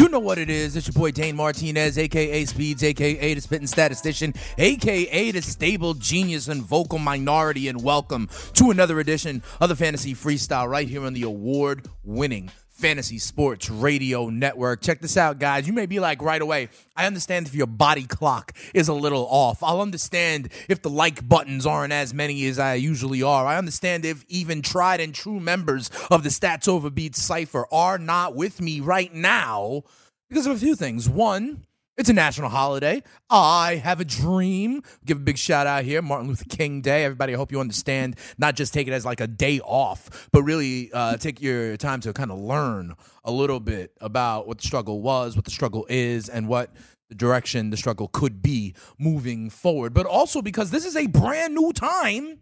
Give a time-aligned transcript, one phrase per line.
[0.00, 0.76] You know what it is.
[0.76, 6.48] It's your boy Dane Martinez, aka Speeds, aka the Spitting Statistician, aka the Stable Genius
[6.48, 11.12] and Vocal Minority, and welcome to another edition of the Fantasy Freestyle right here on
[11.12, 14.80] the award winning Fantasy Sports Radio Network.
[14.80, 15.66] Check this out, guys.
[15.66, 19.26] You may be like right away, I understand if your body clock is a little
[19.30, 19.62] off.
[19.62, 23.44] I'll understand if the like buttons aren't as many as I usually are.
[23.46, 27.98] I understand if even tried and true members of the Stats Over Beats cipher are
[27.98, 29.82] not with me right now
[30.30, 31.06] because of a few things.
[31.06, 31.66] One,
[32.00, 33.02] it's a national holiday.
[33.28, 34.82] I have a dream.
[35.04, 37.04] Give a big shout out here, Martin Luther King Day.
[37.04, 38.16] Everybody, I hope you understand.
[38.38, 42.00] Not just take it as like a day off, but really uh, take your time
[42.00, 45.86] to kind of learn a little bit about what the struggle was, what the struggle
[45.90, 46.74] is, and what
[47.10, 49.92] the direction the struggle could be moving forward.
[49.92, 52.38] But also because this is a brand new time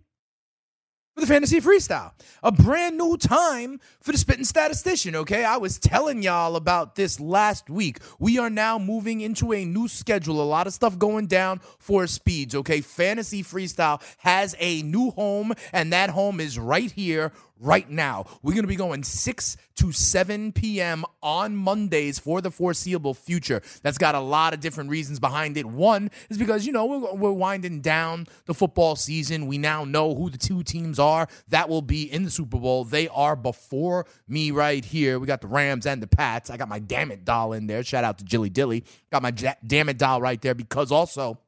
[1.21, 2.13] the fantasy freestyle.
[2.43, 5.45] A brand new time for the spitting statistician, okay?
[5.45, 7.99] I was telling y'all about this last week.
[8.19, 10.41] We are now moving into a new schedule.
[10.41, 12.81] A lot of stuff going down for speeds, okay?
[12.81, 18.27] Fantasy freestyle has a new home, and that home is right here, right now.
[18.43, 21.05] We're going to be going 6 to 7 p.m.
[21.23, 23.63] on Mondays for the foreseeable future.
[23.83, 25.67] That's got a lot of different reasons behind it.
[25.67, 29.47] One is because, you know, we're, we're winding down the football season.
[29.47, 32.85] We now know who the two teams are that will be in the Super Bowl.
[32.85, 35.19] They are before me right here.
[35.19, 36.51] We got the Rams and the Pats.
[36.51, 37.83] I got my damn it doll in there.
[37.83, 38.85] Shout out to Jilly Dilly.
[39.11, 41.39] Got my damn it doll right there because also.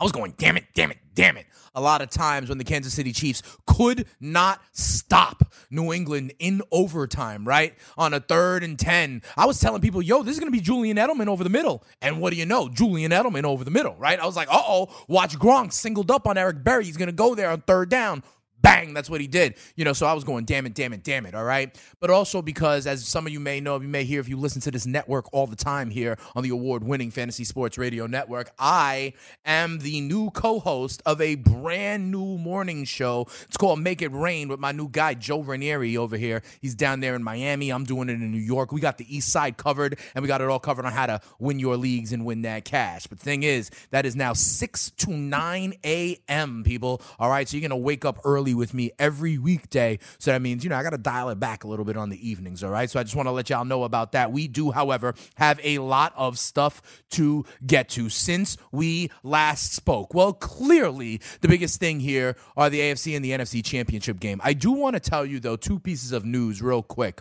[0.00, 1.46] I was going, damn it, damn it, damn it.
[1.74, 6.60] A lot of times when the Kansas City Chiefs could not stop New England in
[6.70, 7.74] overtime, right?
[7.96, 9.22] On a third and 10.
[9.36, 11.82] I was telling people, yo, this is going to be Julian Edelman over the middle.
[12.02, 12.68] And what do you know?
[12.68, 14.20] Julian Edelman over the middle, right?
[14.20, 16.84] I was like, uh oh, watch Gronk singled up on Eric Berry.
[16.84, 18.22] He's going to go there on third down
[18.62, 19.56] bang, that's what he did.
[19.76, 21.76] You know, so I was going, damn it, damn it, damn it, all right?
[22.00, 24.60] But also because, as some of you may know, you may hear if you listen
[24.62, 28.52] to this network all the time here on the award winning Fantasy Sports Radio Network,
[28.58, 29.14] I
[29.44, 33.26] am the new co host of a brand new morning show.
[33.42, 36.42] It's called Make It Rain with my new guy, Joe Ranieri, over here.
[36.60, 37.70] He's down there in Miami.
[37.70, 38.72] I'm doing it in New York.
[38.72, 41.20] We got the East Side covered, and we got it all covered on how to
[41.38, 43.06] win your leagues and win that cash.
[43.06, 47.02] But the thing is, that is now 6 to 9 a.m., people.
[47.18, 49.98] All right, so you're going to wake up early with me every weekday.
[50.18, 52.10] So that means, you know, I got to dial it back a little bit on
[52.10, 52.62] the evenings.
[52.62, 52.88] All right.
[52.90, 54.32] So I just want to let y'all know about that.
[54.32, 60.14] We do, however, have a lot of stuff to get to since we last spoke.
[60.14, 64.40] Well, clearly, the biggest thing here are the AFC and the NFC championship game.
[64.44, 67.20] I do want to tell you, though, two pieces of news real quick.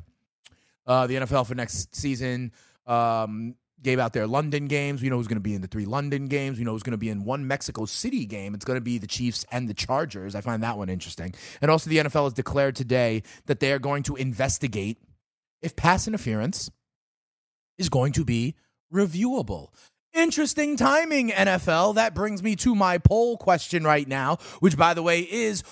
[0.86, 2.52] Uh, the NFL for next season.
[2.88, 5.02] Um, gave out their London games.
[5.02, 6.58] We know who's going to be in the three London games.
[6.58, 8.54] We know who's going to be in one Mexico City game.
[8.54, 10.36] It's going to be the Chiefs and the Chargers.
[10.36, 11.34] I find that one interesting.
[11.62, 14.98] And also, the NFL has declared today that they are going to investigate
[15.62, 16.70] if pass interference
[17.78, 18.56] is going to be
[18.94, 19.70] reviewable.
[20.14, 21.96] Interesting timing, NFL.
[21.96, 25.64] That brings me to my poll question right now, which, by the way, is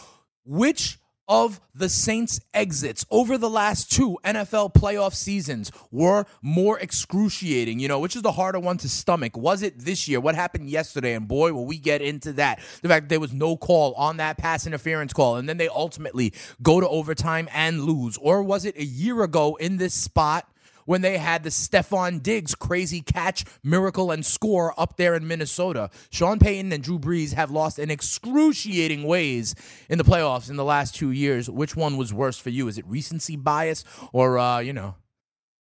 [0.46, 0.98] which
[1.30, 7.80] of the Saints' exits over the last two NFL playoff seasons were more excruciating?
[7.80, 9.38] You know, which is the harder one to stomach?
[9.38, 10.20] Was it this year?
[10.20, 11.14] What happened yesterday?
[11.14, 12.60] And boy, will we get into that.
[12.82, 15.70] The fact that there was no call on that pass interference call, and then they
[15.70, 18.18] ultimately go to overtime and lose.
[18.18, 20.50] Or was it a year ago in this spot?
[20.90, 25.92] When they had the Stefon Diggs crazy catch, miracle, and score up there in Minnesota.
[26.10, 29.54] Sean Payton and Drew Brees have lost in excruciating ways
[29.88, 31.48] in the playoffs in the last two years.
[31.48, 32.68] Which one was worse for you?
[32.68, 34.96] Is it recency bias or, uh, you know,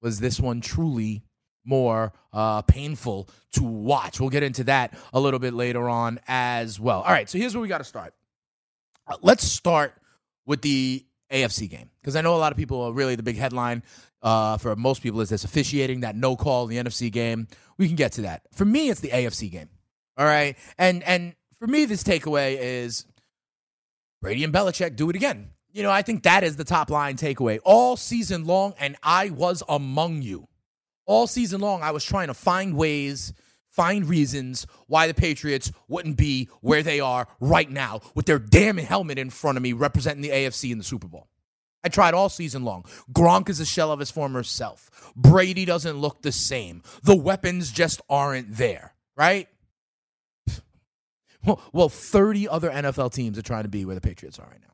[0.02, 1.22] was this one truly
[1.64, 4.20] more uh, painful to watch.
[4.20, 7.02] We'll get into that a little bit later on as well.
[7.02, 8.16] All right, so here's where we got to start.
[9.06, 9.94] Uh, let's start
[10.48, 13.38] with the AFC game because I know a lot of people are really the big
[13.38, 13.84] headline
[14.22, 17.48] uh, for most people is this officiating that no call in the NFC game.
[17.78, 18.42] We can get to that.
[18.54, 19.70] For me, it's the AFC game.
[20.18, 23.06] All right, and and for me, this takeaway is
[24.22, 25.52] Brady and Belichick do it again.
[25.72, 29.30] You know, I think that is the top line takeaway all season long, and I
[29.30, 30.48] was among you.
[31.06, 33.34] All season long, I was trying to find ways,
[33.70, 38.78] find reasons why the Patriots wouldn't be where they are right now with their damn
[38.78, 41.30] helmet in front of me representing the AFC in the Super Bowl.
[41.84, 42.86] I tried all season long.
[43.12, 45.12] Gronk is a shell of his former self.
[45.16, 46.84] Brady doesn't look the same.
[47.04, 49.48] The weapons just aren't there, right?
[51.72, 54.69] Well, 30 other NFL teams are trying to be where the Patriots are right now.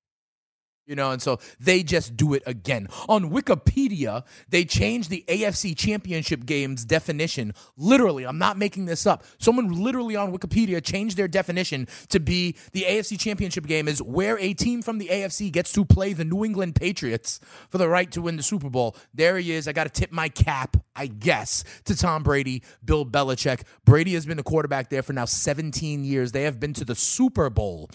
[0.85, 2.87] You know, and so they just do it again.
[3.09, 7.53] On Wikipedia, they changed the AFC Championship game's definition.
[7.75, 9.23] Literally, I'm not making this up.
[9.39, 14.37] Someone literally on Wikipedia changed their definition to be the AFC Championship game is where
[14.37, 17.39] a team from the AFC gets to play the New England Patriots
[17.69, 18.95] for the right to win the Super Bowl.
[19.13, 19.67] There he is.
[19.67, 23.63] I got to tip my cap, I guess, to Tom Brady, Bill Belichick.
[23.85, 26.31] Brady has been the quarterback there for now 17 years.
[26.31, 27.89] They have been to the Super Bowl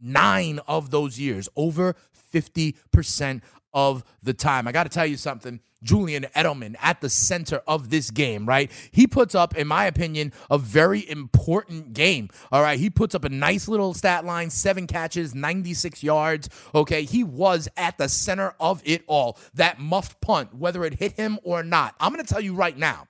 [0.00, 1.96] nine of those years, over
[2.36, 3.42] 50%
[3.72, 4.66] of the time.
[4.66, 5.60] I got to tell you something.
[5.82, 8.70] Julian Edelman at the center of this game, right?
[8.90, 12.30] He puts up, in my opinion, a very important game.
[12.50, 12.78] All right.
[12.78, 16.48] He puts up a nice little stat line seven catches, 96 yards.
[16.74, 17.04] Okay.
[17.04, 19.38] He was at the center of it all.
[19.54, 21.94] That muffed punt, whether it hit him or not.
[22.00, 23.06] I'm going to tell you right now.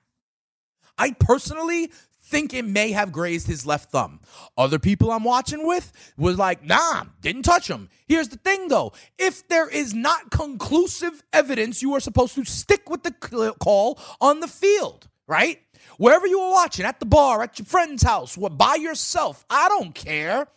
[0.97, 1.91] I personally
[2.27, 4.19] think it may have grazed his left thumb.
[4.57, 7.89] Other people I'm watching with was like, nah, didn't touch him.
[8.07, 12.89] Here's the thing though if there is not conclusive evidence, you are supposed to stick
[12.89, 13.11] with the
[13.59, 15.61] call on the field, right?
[15.97, 19.95] Wherever you are watching, at the bar, at your friend's house, by yourself, I don't
[19.95, 20.47] care.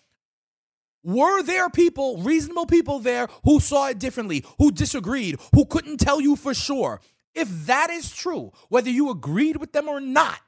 [1.03, 6.21] Were there people, reasonable people there, who saw it differently, who disagreed, who couldn't tell
[6.21, 7.01] you for sure?
[7.35, 10.41] If that is true, whether you agreed with them or not,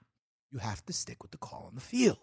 [0.53, 2.19] you have to stick with the call on the field.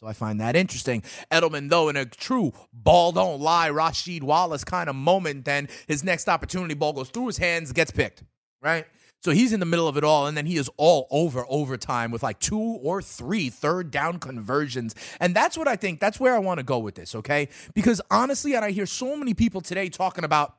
[0.00, 1.02] So I find that interesting.
[1.30, 6.02] Edelman, though, in a true ball don't lie, Rasheed Wallace kind of moment, then his
[6.02, 8.24] next opportunity ball goes through his hands, gets picked,
[8.60, 8.86] right?
[9.22, 12.10] So he's in the middle of it all, and then he is all over overtime
[12.10, 14.94] with like two or three third down conversions.
[15.20, 17.48] And that's what I think, that's where I want to go with this, okay?
[17.72, 20.56] Because honestly, and I hear so many people today talking about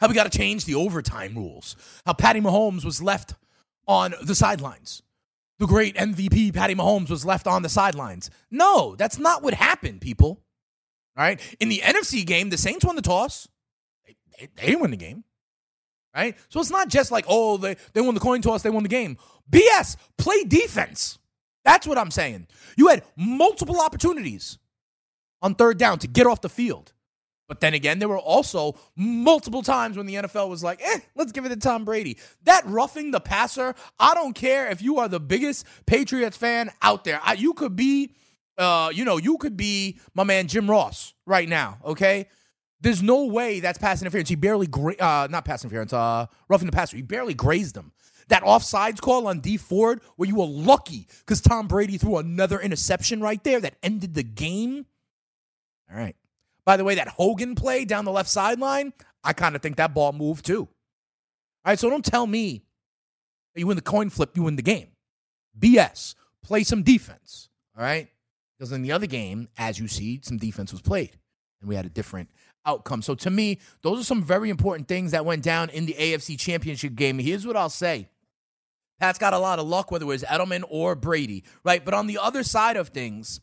[0.00, 1.74] how we got to change the overtime rules,
[2.06, 3.34] how Patty Mahomes was left
[3.88, 5.02] on the sidelines
[5.58, 8.30] the great MVP Patty Mahomes was left on the sidelines.
[8.50, 10.40] No, that's not what happened, people.
[11.16, 11.40] All right.
[11.58, 13.48] In the NFC game, the Saints won the toss.
[14.06, 15.24] They, they, they, win the game.
[16.14, 16.36] Right.
[16.48, 18.88] So it's not just like, oh, they, they won the coin toss, they won the
[18.88, 19.18] game.
[19.50, 19.96] BS.
[20.16, 21.18] Play defense.
[21.64, 22.46] That's what I'm saying.
[22.76, 24.58] You had multiple opportunities
[25.42, 26.92] on third down to get off the field.
[27.48, 31.32] But then again, there were also multiple times when the NFL was like, eh, let's
[31.32, 32.18] give it to Tom Brady.
[32.44, 37.04] That roughing the passer, I don't care if you are the biggest Patriots fan out
[37.04, 37.20] there.
[37.24, 38.12] I, you could be,
[38.58, 42.28] uh, you know, you could be my man Jim Ross right now, okay?
[42.82, 44.28] There's no way that's pass interference.
[44.28, 46.96] He barely, gra- uh, not pass interference, uh, roughing the passer.
[46.96, 47.92] He barely grazed him.
[48.28, 52.60] That offsides call on D Ford, where you were lucky because Tom Brady threw another
[52.60, 54.84] interception right there that ended the game.
[55.90, 56.14] All right.
[56.68, 58.92] By the way, that Hogan play down the left sideline,
[59.24, 60.68] I kind of think that ball moved too.
[61.64, 62.62] All right, so don't tell me
[63.54, 64.88] you win the coin flip, you win the game.
[65.58, 66.14] BS.
[66.42, 67.48] Play some defense.
[67.74, 68.08] All right?
[68.58, 71.16] Because in the other game, as you see, some defense was played
[71.62, 72.28] and we had a different
[72.66, 73.00] outcome.
[73.00, 76.38] So to me, those are some very important things that went down in the AFC
[76.38, 77.18] Championship game.
[77.18, 78.10] Here's what I'll say.
[79.00, 81.82] Pat's got a lot of luck, whether it was Edelman or Brady, right?
[81.82, 83.40] But on the other side of things,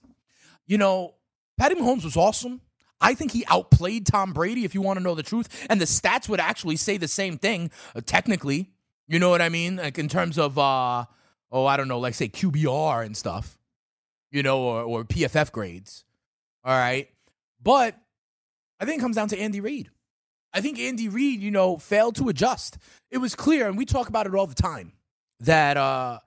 [0.67, 1.15] you know,
[1.57, 2.61] Patty Mahomes was awesome.
[3.01, 5.65] I think he outplayed Tom Brady, if you want to know the truth.
[5.69, 8.71] And the stats would actually say the same thing, uh, technically.
[9.07, 9.75] You know what I mean?
[9.75, 11.05] Like in terms of, uh,
[11.51, 13.57] oh, I don't know, like say QBR and stuff,
[14.31, 16.03] you know, or, or PFF grades.
[16.63, 17.09] All right.
[17.61, 17.95] But
[18.79, 19.89] I think it comes down to Andy Reid.
[20.53, 22.77] I think Andy Reid, you know, failed to adjust.
[23.11, 24.93] It was clear, and we talk about it all the time,
[25.41, 26.19] that uh,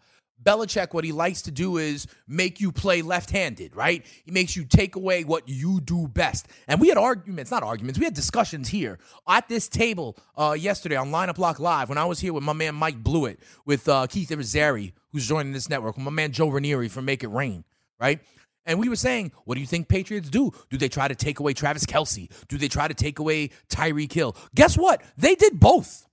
[0.42, 4.04] Belichick, what he likes to do is make you play left handed, right?
[4.24, 6.46] He makes you take away what you do best.
[6.66, 10.96] And we had arguments, not arguments, we had discussions here at this table uh, yesterday
[10.96, 14.06] on Lineup Lock Live when I was here with my man Mike Blewett, with uh,
[14.06, 17.64] Keith Irizarry, who's joining this network, with my man Joe Ranieri from Make It Rain,
[18.00, 18.20] right?
[18.64, 20.52] And we were saying, what do you think Patriots do?
[20.68, 22.30] Do they try to take away Travis Kelce?
[22.48, 24.36] Do they try to take away Tyreek Hill?
[24.54, 25.02] Guess what?
[25.16, 26.06] They did both.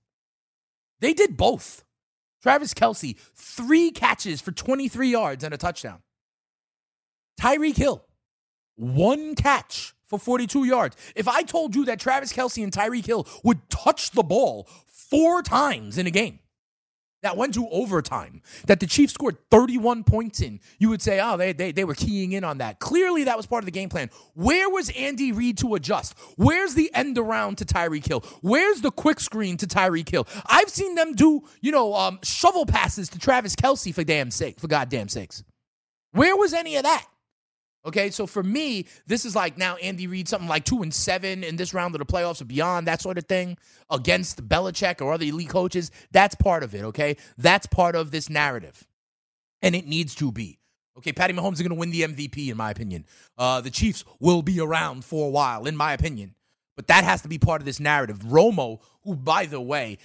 [1.00, 1.84] They did both.
[2.42, 6.02] Travis Kelce, three catches for 23 yards and a touchdown.
[7.40, 8.04] Tyreek Hill,
[8.76, 10.96] one catch for 42 yards.
[11.14, 15.42] If I told you that Travis Kelce and Tyreek Hill would touch the ball four
[15.42, 16.38] times in a game,
[17.26, 21.36] that went to overtime, that the Chiefs scored 31 points in, you would say, oh,
[21.36, 22.78] they, they, they were keying in on that.
[22.78, 24.10] Clearly, that was part of the game plan.
[24.34, 26.14] Where was Andy Reid to adjust?
[26.36, 28.20] Where's the end around to Tyreek Hill?
[28.42, 30.28] Where's the quick screen to Tyreek Hill?
[30.46, 34.60] I've seen them do, you know, um, shovel passes to Travis Kelce for damn sake,
[34.60, 35.42] for goddamn sakes.
[36.12, 37.06] Where was any of that?
[37.86, 41.44] Okay, so for me, this is like now Andy Reid, something like two and seven
[41.44, 43.56] in this round of the playoffs or beyond, that sort of thing,
[43.90, 45.92] against Belichick or other elite coaches.
[46.10, 47.16] That's part of it, okay?
[47.38, 48.88] That's part of this narrative.
[49.62, 50.58] And it needs to be.
[50.98, 53.04] Okay, Patty Mahomes is going to win the MVP, in my opinion.
[53.38, 56.34] Uh, the Chiefs will be around for a while, in my opinion.
[56.74, 58.18] But that has to be part of this narrative.
[58.18, 59.98] Romo, who, by the way,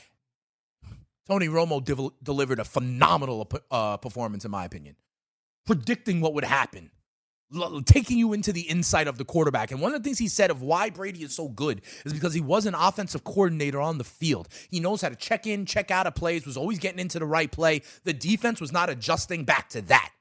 [1.27, 4.97] Tony Romo div- delivered a phenomenal uh, performance, in my opinion,
[5.65, 6.91] predicting what would happen
[7.85, 9.71] taking you into the insight of the quarterback.
[9.71, 12.33] And one of the things he said of why Brady is so good is because
[12.33, 14.47] he was an offensive coordinator on the field.
[14.69, 17.25] He knows how to check in, check out of plays, was always getting into the
[17.25, 17.81] right play.
[18.03, 20.11] The defense was not adjusting back to that.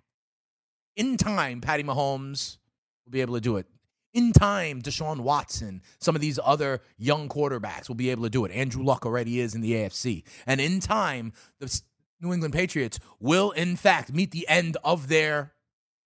[0.96, 2.58] In time, Patty Mahomes
[3.04, 3.66] will be able to do it.
[4.12, 8.44] In time, Deshaun Watson, some of these other young quarterbacks will be able to do
[8.44, 8.50] it.
[8.50, 10.24] Andrew Luck already is in the AFC.
[10.46, 11.80] And in time, the
[12.20, 15.52] New England Patriots will, in fact, meet the end of their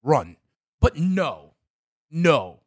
[0.03, 0.37] run
[0.85, 1.55] but no,
[2.11, 2.61] no,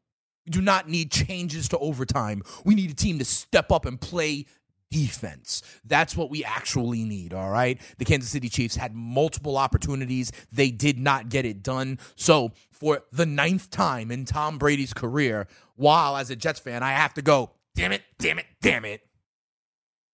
[0.43, 2.41] we do not need changes to overtime.
[2.65, 4.47] We need a team to step up and play
[4.89, 5.61] defense.
[5.85, 7.79] That's what we actually need, all right?
[7.99, 10.31] The Kansas City Chiefs had multiple opportunities.
[10.51, 11.99] They did not get it done.
[12.15, 15.45] So, for the ninth time in Tom Brady's career,
[15.75, 19.01] while as a Jets fan, I have to go, damn it, damn it, damn it.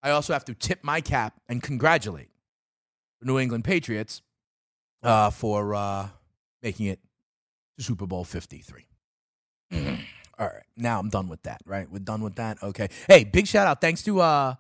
[0.02, 2.32] I also have to tip my cap and congratulate
[3.22, 4.22] the New England Patriots
[5.04, 6.10] uh, for uh,
[6.62, 7.00] making it
[7.78, 8.86] to Super Bowl 53.
[9.72, 9.96] Mm-hmm.
[10.40, 10.64] All right.
[10.76, 11.90] Now I'm done with that, right?
[11.90, 12.62] We're done with that.
[12.64, 12.90] Okay.
[13.08, 13.82] Hey, big shout out.
[13.82, 14.56] Thanks to uh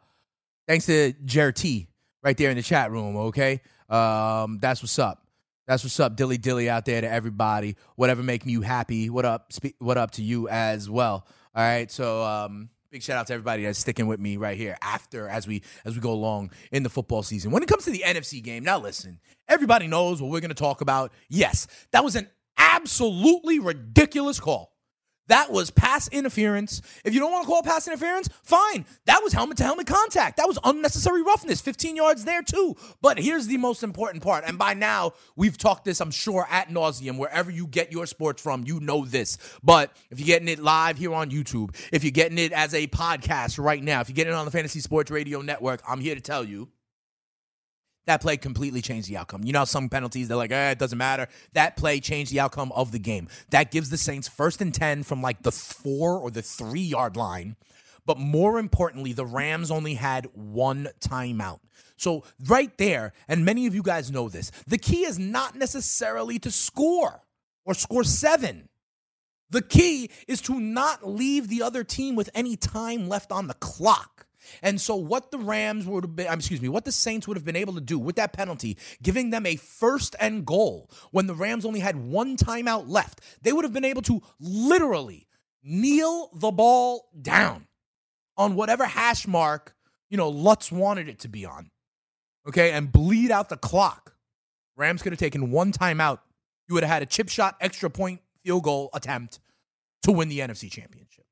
[0.67, 1.87] thanks to Jared T
[2.23, 3.61] right there in the chat room, okay?
[3.89, 5.25] Um, that's what's up.
[5.67, 7.75] That's what's up, dilly dilly out there to everybody.
[7.95, 9.09] Whatever making you happy.
[9.09, 9.51] What up?
[9.53, 11.25] Spe- what up to you as well?
[11.55, 11.89] All right.
[11.89, 15.47] So um, big shout out to everybody that's sticking with me right here after as
[15.47, 17.51] we as we go along in the football season.
[17.51, 20.55] When it comes to the NFC game, now listen, everybody knows what we're going to
[20.55, 21.11] talk about.
[21.29, 24.73] Yes, that was an absolutely ridiculous call.
[25.27, 26.81] That was pass interference.
[27.05, 28.85] If you don't want to call pass interference, fine.
[29.05, 30.37] That was helmet to helmet contact.
[30.37, 31.61] That was unnecessary roughness.
[31.61, 32.75] 15 yards there, too.
[33.01, 34.43] But here's the most important part.
[34.45, 37.17] And by now, we've talked this, I'm sure, at nauseum.
[37.17, 39.37] Wherever you get your sports from, you know this.
[39.63, 42.87] But if you're getting it live here on YouTube, if you're getting it as a
[42.87, 46.15] podcast right now, if you're getting it on the Fantasy Sports Radio Network, I'm here
[46.15, 46.67] to tell you
[48.05, 49.43] that play completely changed the outcome.
[49.43, 51.27] You know, some penalties, they're like, eh, it doesn't matter.
[51.53, 53.27] That play changed the outcome of the game.
[53.49, 57.15] That gives the Saints first and 10 from like the four or the three yard
[57.15, 57.55] line.
[58.05, 61.59] But more importantly, the Rams only had one timeout.
[61.95, 66.37] So, right there, and many of you guys know this, the key is not necessarily
[66.39, 67.21] to score
[67.65, 68.67] or score seven.
[69.49, 73.53] The key is to not leave the other team with any time left on the
[73.53, 74.12] clock.
[74.61, 77.37] And so, what the Rams would have been, um, excuse me, what the Saints would
[77.37, 81.27] have been able to do with that penalty, giving them a first and goal when
[81.27, 85.27] the Rams only had one timeout left, they would have been able to literally
[85.63, 87.67] kneel the ball down
[88.37, 89.75] on whatever hash mark,
[90.09, 91.71] you know, Lutz wanted it to be on,
[92.47, 94.15] okay, and bleed out the clock.
[94.75, 96.19] Rams could have taken one timeout.
[96.67, 99.39] You would have had a chip shot extra point field goal attempt
[100.03, 101.25] to win the NFC championship.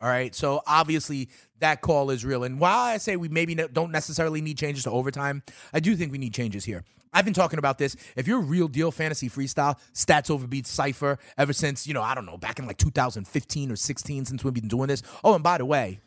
[0.00, 0.34] All right.
[0.34, 1.28] So obviously
[1.58, 2.44] that call is real.
[2.44, 6.12] And while I say we maybe don't necessarily need changes to overtime, I do think
[6.12, 6.84] we need changes here.
[7.12, 7.96] I've been talking about this.
[8.16, 12.02] If you're a real deal fantasy freestyle, stats over beats cipher ever since, you know,
[12.02, 15.02] I don't know, back in like 2015 or 16 since we've been doing this.
[15.24, 16.00] Oh, and by the way,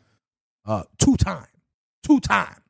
[0.64, 1.46] uh, two time,
[2.02, 2.62] two time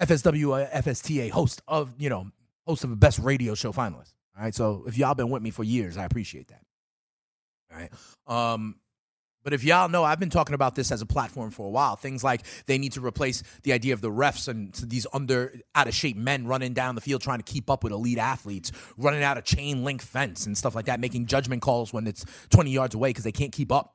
[0.00, 2.30] FSW uh, FSTA host of, you know,
[2.66, 4.14] host of the best radio show finalist.
[4.36, 4.54] All right.
[4.54, 6.62] So if y'all been with me for years, I appreciate that.
[7.72, 8.52] All right.
[8.54, 8.76] Um,
[9.46, 11.94] but if y'all know, I've been talking about this as a platform for a while.
[11.94, 15.86] Things like they need to replace the idea of the refs and these under out
[15.86, 19.22] of shape men running down the field trying to keep up with elite athletes, running
[19.22, 22.72] out a chain link fence and stuff like that, making judgment calls when it's 20
[22.72, 23.94] yards away because they can't keep up.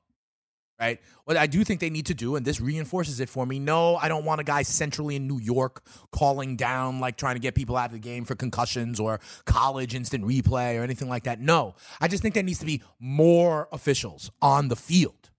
[0.80, 1.02] Right?
[1.26, 3.60] What I do think they need to do, and this reinforces it for me.
[3.60, 7.42] No, I don't want a guy centrally in New York calling down, like trying to
[7.42, 11.26] get people out of the game for concussions or college instant replay or anything like
[11.26, 11.42] that.
[11.42, 15.31] No, I just think there needs to be more officials on the field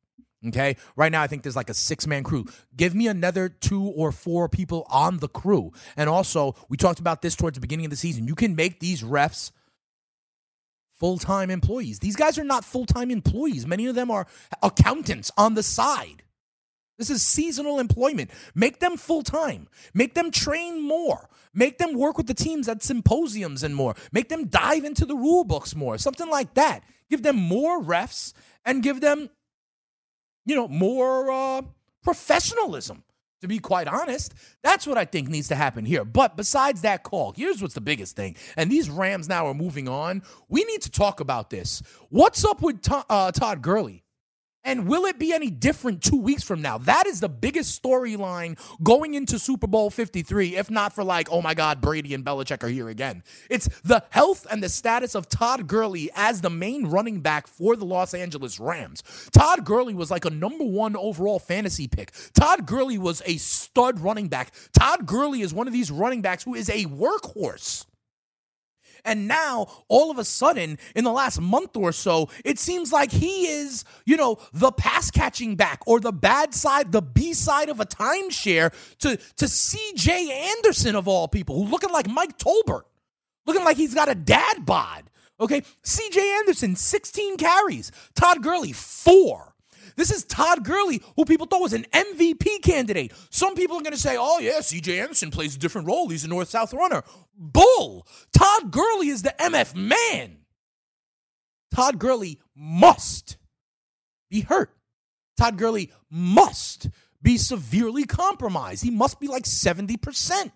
[0.49, 0.77] Okay.
[0.97, 2.47] Right now, I think there's like a six man crew.
[2.77, 5.73] Give me another two or four people on the crew.
[5.97, 8.27] And also, we talked about this towards the beginning of the season.
[8.27, 9.53] You can make these refs
[10.99, 12.01] full time employees.
[12.01, 13.67] These guys are not full time employees.
[13.67, 14.27] Many of them are
[14.63, 16.23] accountants on the side.
[16.99, 18.31] This is seasonal employment.
[18.55, 19.69] Make them full time.
[19.95, 21.29] Make them train more.
[21.55, 23.95] Make them work with the teams at symposiums and more.
[24.13, 25.99] Make them dive into the rule books more.
[25.99, 26.85] Something like that.
[27.11, 28.33] Give them more refs
[28.65, 29.31] and give them,
[30.45, 31.63] you know, more uh,
[32.03, 33.05] professionalism.
[33.41, 36.05] To be quite honest, that's what I think needs to happen here.
[36.05, 38.37] But besides that call, here's what's the biggest thing.
[38.57, 40.23] And these Rams now are moving on.
[40.49, 41.83] We need to talk about this.
[42.09, 44.05] What's up with to- uh, Todd Gurley?
[44.65, 46.79] And will it be any different two weeks from now?
[46.79, 51.43] That is the biggest storyline going into Super Bowl 53, if not for like, oh
[51.43, 53.25] my God, Brady and Belichick are here again.
[53.51, 57.75] It's the health and the status of Todd Gurley as the main running back for
[57.75, 59.03] the Los Angeles Rams.
[59.33, 62.13] Todd Gurley was like a number one overall fantasy pick.
[62.35, 64.53] Todd Gurley was a stud running back.
[64.79, 67.85] Todd Gurley is one of these running backs who is a workhorse.
[69.05, 73.11] And now, all of a sudden, in the last month or so, it seems like
[73.11, 77.69] he is, you know, the pass catching back or the bad side, the B side
[77.69, 82.83] of a timeshare to, to CJ Anderson, of all people, who looking like Mike Tolbert,
[83.47, 85.05] looking like he's got a dad bod.
[85.41, 85.63] Okay.
[85.85, 87.91] CJ Anderson, 16 carries.
[88.15, 89.52] Todd Gurley, four.
[89.97, 93.13] This is Todd Gurley, who people thought was an MVP candidate.
[93.31, 96.09] Some people are going to say, oh, yeah, CJ Anderson plays a different role.
[96.09, 97.03] He's a north south runner.
[97.37, 98.07] Bull.
[98.37, 100.39] Todd Gurley is the MF man.
[101.75, 103.37] Todd Gurley must
[104.31, 104.71] be hurt.
[105.37, 106.89] Todd Gurley must
[107.23, 108.83] be severely compromised.
[108.83, 110.53] He must be like 70%.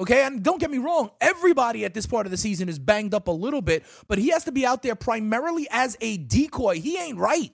[0.00, 3.14] Okay, and don't get me wrong, everybody at this part of the season is banged
[3.14, 6.80] up a little bit, but he has to be out there primarily as a decoy.
[6.80, 7.52] He ain't right.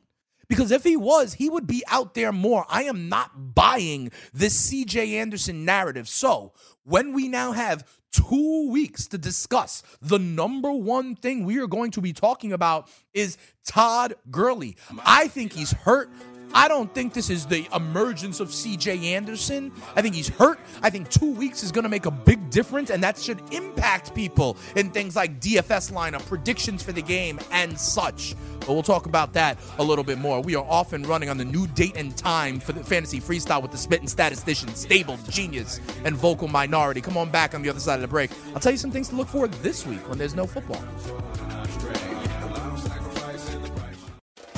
[0.49, 2.65] Because if he was, he would be out there more.
[2.69, 6.09] I am not buying this CJ Anderson narrative.
[6.09, 6.53] So,
[6.85, 11.91] when we now have two weeks to discuss, the number one thing we are going
[11.93, 14.77] to be talking about is Todd Gurley.
[15.05, 16.11] I think he's hurt.
[16.55, 19.73] I don't think this is the emergence of CJ Anderson.
[19.97, 20.61] I think he's hurt.
[20.83, 24.15] I think two weeks is going to make a big difference, and that should impact
[24.15, 28.37] people in things like DFS lineup, predictions for the game, and such.
[28.61, 30.41] But we'll talk about that a little bit more.
[30.41, 33.61] We are off and running on the new date and time for the fantasy freestyle
[33.61, 37.01] with the spitting statistician, stable, genius, and vocal minority.
[37.01, 38.31] Come on back on the other side of the break.
[38.55, 40.83] I'll tell you some things to look for this week when there's no football.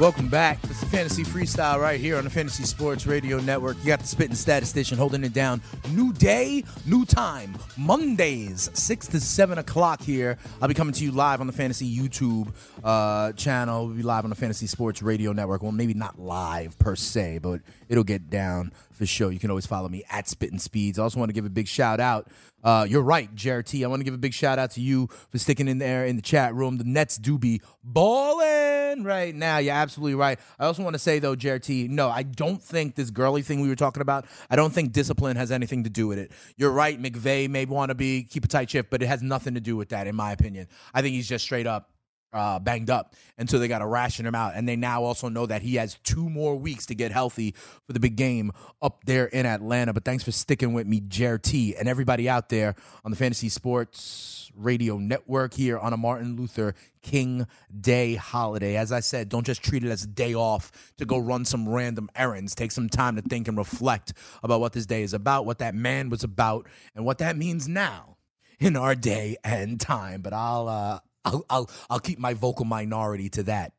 [0.00, 0.58] Welcome back.
[0.64, 3.76] It's the Fantasy Freestyle right here on the Fantasy Sports Radio Network.
[3.80, 5.60] You got the spitting statistician holding it down.
[5.90, 7.54] New day, new time.
[7.76, 10.38] Mondays, 6 to 7 o'clock here.
[10.62, 12.48] I'll be coming to you live on the Fantasy YouTube
[12.82, 13.88] uh, channel.
[13.88, 15.62] We'll be live on the Fantasy Sports Radio Network.
[15.62, 17.60] Well, maybe not live per se, but
[17.90, 19.30] it'll get down for Show.
[19.30, 20.98] You can always follow me at Spitting Speeds.
[20.98, 22.28] I also want to give a big shout out.
[22.62, 23.82] Uh, you're right, JRT.
[23.82, 26.16] I want to give a big shout out to you for sticking in there in
[26.16, 26.76] the chat room.
[26.76, 29.56] The Nets do be balling right now.
[29.56, 30.38] You're absolutely right.
[30.58, 33.70] I also want to say though, JRT, no, I don't think this Gurley thing we
[33.70, 34.26] were talking about.
[34.50, 36.32] I don't think discipline has anything to do with it.
[36.58, 37.00] You're right.
[37.00, 39.76] McVay may want to be keep a tight ship, but it has nothing to do
[39.76, 40.68] with that, in my opinion.
[40.92, 41.88] I think he's just straight up
[42.32, 44.52] uh, banged up, and so they got to ration him out.
[44.54, 47.54] And they now also know that he has two more weeks to get healthy
[47.86, 49.92] for the big game up there in Atlanta.
[49.92, 53.48] But thanks for sticking with me, Jer T, and everybody out there on the Fantasy
[53.48, 57.46] Sports Radio Network here on a Martin Luther King
[57.80, 58.76] Day holiday.
[58.76, 61.68] As I said, don't just treat it as a day off to go run some
[61.68, 62.54] random errands.
[62.54, 64.12] Take some time to think and reflect
[64.42, 67.68] about what this day is about, what that man was about, and what that means
[67.68, 68.16] now
[68.58, 70.20] in our day and time.
[70.20, 73.72] But I'll uh, I'll, I'll, I'll keep my vocal minority to that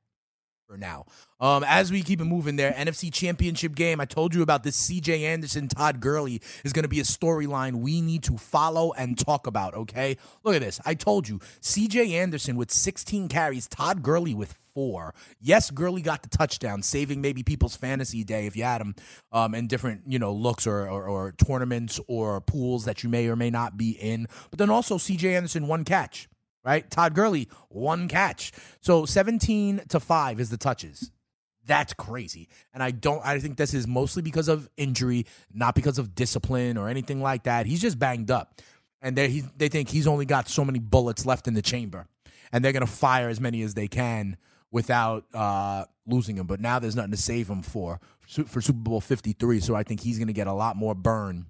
[0.71, 1.06] for now.
[1.41, 3.99] Um, as we keep it moving there, NFC Championship game.
[3.99, 4.77] I told you about this.
[4.77, 5.25] C.J.
[5.25, 9.47] Anderson, Todd Gurley is going to be a storyline we need to follow and talk
[9.47, 9.73] about.
[9.73, 10.80] Okay, look at this.
[10.86, 12.15] I told you, C.J.
[12.15, 15.13] Anderson with 16 carries, Todd Gurley with four.
[15.41, 18.95] Yes, Gurley got the touchdown, saving maybe people's fantasy day if you had him
[19.34, 23.27] um, in different you know looks or, or, or tournaments or pools that you may
[23.27, 24.27] or may not be in.
[24.49, 25.36] But then also C.J.
[25.36, 26.30] Anderson one catch
[26.63, 26.89] right?
[26.89, 28.52] Todd Gurley, one catch.
[28.82, 31.12] So 17 to 5 is the touches.
[31.65, 32.50] That's crazy.
[32.74, 36.78] And I don't I think this is mostly because of injury, not because of discipline
[36.78, 37.65] or anything like that.
[37.65, 38.62] He's just banged up.
[39.02, 42.08] And they he, they think he's only got so many bullets left in the chamber.
[42.52, 44.38] And they're going to fire as many as they can
[44.71, 46.47] without uh, losing him.
[46.47, 48.00] But now there's nothing to save him for
[48.47, 51.47] for Super Bowl 53, so I think he's going to get a lot more burn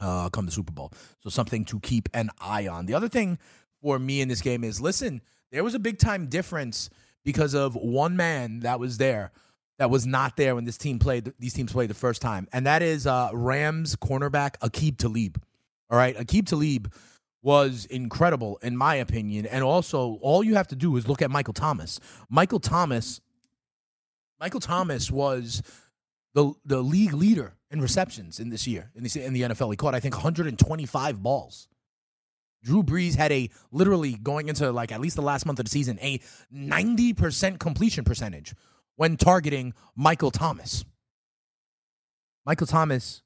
[0.00, 0.92] uh, come the Super Bowl.
[1.22, 2.86] So something to keep an eye on.
[2.86, 3.38] The other thing
[3.84, 5.20] for me in this game is listen,
[5.52, 6.88] there was a big time difference
[7.22, 9.30] because of one man that was there
[9.76, 12.66] that was not there when this team played these teams played the first time, and
[12.66, 15.38] that is uh, Rams cornerback Aqib Talib.
[15.90, 16.94] All right, Aqib Talib
[17.42, 21.30] was incredible in my opinion, and also all you have to do is look at
[21.30, 22.00] Michael Thomas.
[22.30, 23.20] Michael Thomas,
[24.40, 25.62] Michael Thomas was
[26.32, 29.70] the the league leader in receptions in this year in the, in the NFL.
[29.72, 31.68] He caught I think 125 balls.
[32.64, 35.70] Drew Brees had a literally going into like at least the last month of the
[35.70, 36.18] season, a
[36.52, 38.54] 90% completion percentage
[38.96, 40.84] when targeting Michael Thomas.
[42.46, 43.22] Michael Thomas,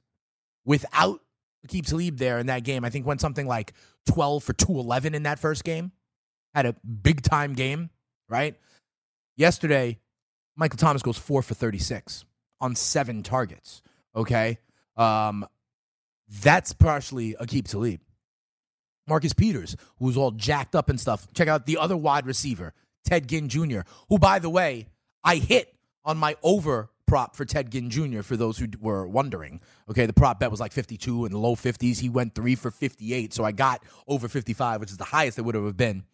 [0.64, 1.20] without
[1.66, 3.72] Aqib Talib there in that game, I think went something like
[4.06, 5.92] 12 for 211 in that first game.
[6.54, 7.90] Had a big time game,
[8.28, 8.56] right?
[9.36, 9.98] Yesterday,
[10.56, 12.24] Michael Thomas goes four for 36
[12.60, 13.82] on seven targets.
[14.16, 14.58] Okay.
[14.96, 15.46] Um,
[16.42, 18.00] that's partially Aqib Talib.
[19.08, 21.26] Marcus Peters, who's all jacked up and stuff.
[21.34, 24.88] Check out the other wide receiver, Ted Ginn Jr., who, by the way,
[25.24, 28.22] I hit on my over prop for Ted Ginn Jr.
[28.22, 29.60] for those who were wondering.
[29.90, 31.98] Okay, the prop bet was like 52 in the low 50s.
[31.98, 35.42] He went three for 58, so I got over 55, which is the highest it
[35.42, 36.04] would have been,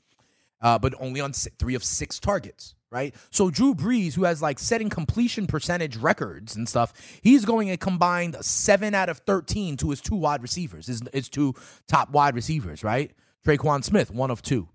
[0.60, 3.12] uh, but only on three of six targets right?
[3.30, 7.76] So Drew Brees, who has like setting completion percentage records and stuff, he's going a
[7.76, 11.54] combined seven out of 13 to his two wide receivers, his, his two
[11.88, 13.10] top wide receivers, right?
[13.44, 14.68] Tre'Quan Smith, one of two,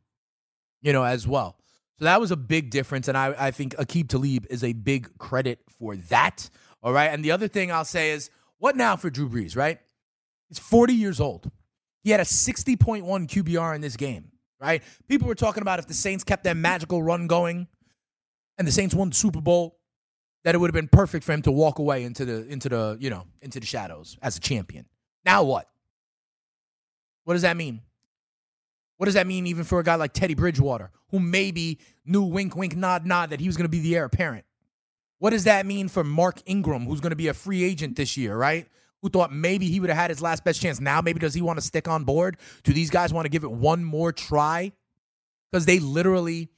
[0.82, 1.56] you know, as well.
[1.98, 3.08] So that was a big difference.
[3.08, 6.50] And I, I think Aqib Talib is a big credit for that.
[6.84, 7.08] All right.
[7.08, 9.80] And the other thing I'll say is what now for Drew Brees, right?
[10.50, 11.50] He's 40 years old.
[12.04, 14.84] He had a 60.1 QBR in this game, right?
[15.08, 17.68] People were talking about if the Saints kept that magical run going,
[18.60, 19.80] and the Saints won the Super Bowl,
[20.44, 22.98] that it would have been perfect for him to walk away into the into the
[23.00, 24.86] you know into the shadows as a champion.
[25.26, 25.68] Now what?
[27.24, 27.82] What does that mean?
[28.98, 32.56] What does that mean even for a guy like Teddy Bridgewater, who maybe knew wink
[32.56, 34.46] wink nod nod that he was going to be the heir apparent?
[35.20, 38.18] What does that mean for Mark Ingram, who's going to be a free agent this
[38.18, 38.68] year, right?
[39.02, 40.82] Who thought maybe he would have had his last best chance.
[40.82, 42.38] Now, maybe does he want to stick on board?
[42.64, 44.74] Do these guys want to give it one more try?
[45.50, 46.50] Because they literally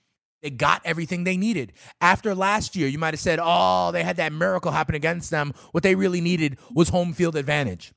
[0.42, 1.74] they got everything they needed.
[2.00, 5.54] After last year, you might have said, oh, they had that miracle happen against them.
[5.72, 7.94] What they really needed was home field advantage.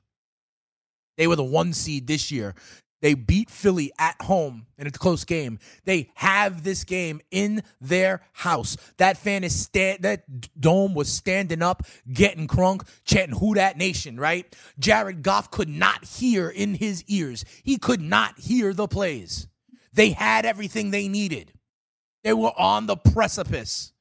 [1.17, 2.55] They were the one seed this year.
[3.01, 5.59] They beat Philly at home in a close game.
[5.85, 8.79] They have this game in their house.
[8.97, 10.25] That fan is stand that
[10.59, 14.57] dome was standing up, getting crunk, chanting "Who Dat Nation?" Right?
[14.79, 17.45] Jared Goff could not hear in his ears.
[17.63, 19.49] He could not hear the plays.
[19.93, 21.53] They had everything they needed.
[22.25, 23.93] They were on the precipice.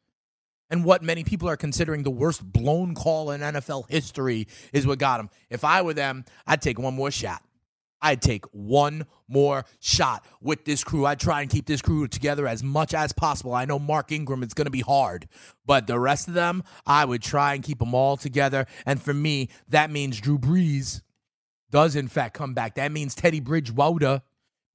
[0.69, 4.97] And what many people are considering the worst blown call in NFL history is what
[4.97, 5.29] got them.
[5.49, 7.43] If I were them, I'd take one more shot.
[8.01, 11.05] I'd take one more shot with this crew.
[11.05, 13.53] I'd try and keep this crew together as much as possible.
[13.53, 15.27] I know Mark Ingram, it's going to be hard,
[15.65, 18.65] but the rest of them, I would try and keep them all together.
[18.85, 21.01] And for me, that means Drew Brees
[21.71, 22.75] does, in fact, come back.
[22.75, 24.21] That means Teddy Bridgewater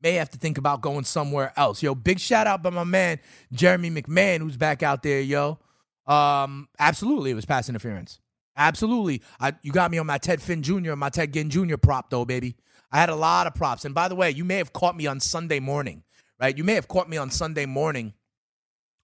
[0.03, 1.83] may have to think about going somewhere else.
[1.83, 3.19] Yo, big shout out by my man
[3.53, 5.59] Jeremy McMahon, who's back out there, yo.
[6.07, 8.21] Um, absolutely, it was pass interference.
[8.57, 9.23] Absolutely.
[9.39, 11.77] I, you got me on my Ted Finn Jr., and my Ted Ginn Jr.
[11.77, 12.57] prop, though, baby.
[12.91, 13.85] I had a lot of props.
[13.85, 16.03] And by the way, you may have caught me on Sunday morning,
[16.41, 16.57] right?
[16.57, 18.15] You may have caught me on Sunday morning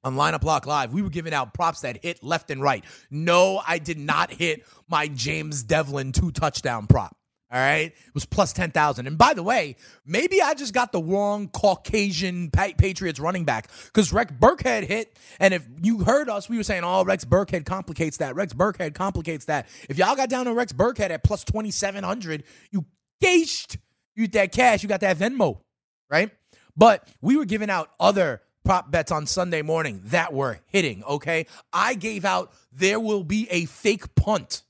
[0.02, 0.92] on Lineup Lock Live.
[0.92, 2.85] We were giving out props that hit left and right.
[3.11, 7.16] No, I did not hit my James Develin two touchdown prop.
[7.55, 7.93] All right.
[7.93, 9.07] It was plus 10,000.
[9.07, 14.12] And by the way, maybe I just got the wrong Caucasian Patriots running back because
[14.12, 15.17] Rex Burkhead hit.
[15.38, 18.35] And if you heard us, we were saying, oh, Rex Burkhead complicates that.
[18.35, 19.69] Rex Burkhead complicates that.
[19.88, 22.87] If y'all got down to Rex Burkhead at plus 2,700, you
[23.23, 23.79] cashed.
[24.17, 25.61] You that cash, you got that Venmo,
[26.11, 26.33] right?
[26.77, 31.47] But we were giving out other prop bets on Sunday morning that were hitting, okay?
[31.73, 34.63] I gave out there will be a fake punt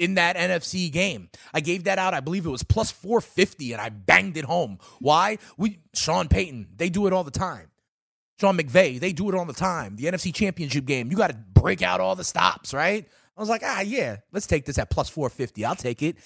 [0.00, 1.28] in that NFC game.
[1.52, 4.78] I gave that out, I believe it was plus 450 and I banged it home.
[4.98, 5.36] Why?
[5.58, 7.70] We Sean Payton, they do it all the time.
[8.40, 9.96] Sean McVay, they do it all the time.
[9.96, 13.06] The NFC Championship game, you got to break out all the stops, right?
[13.36, 15.66] I was like, ah, yeah, let's take this at plus 450.
[15.66, 16.16] I'll take it.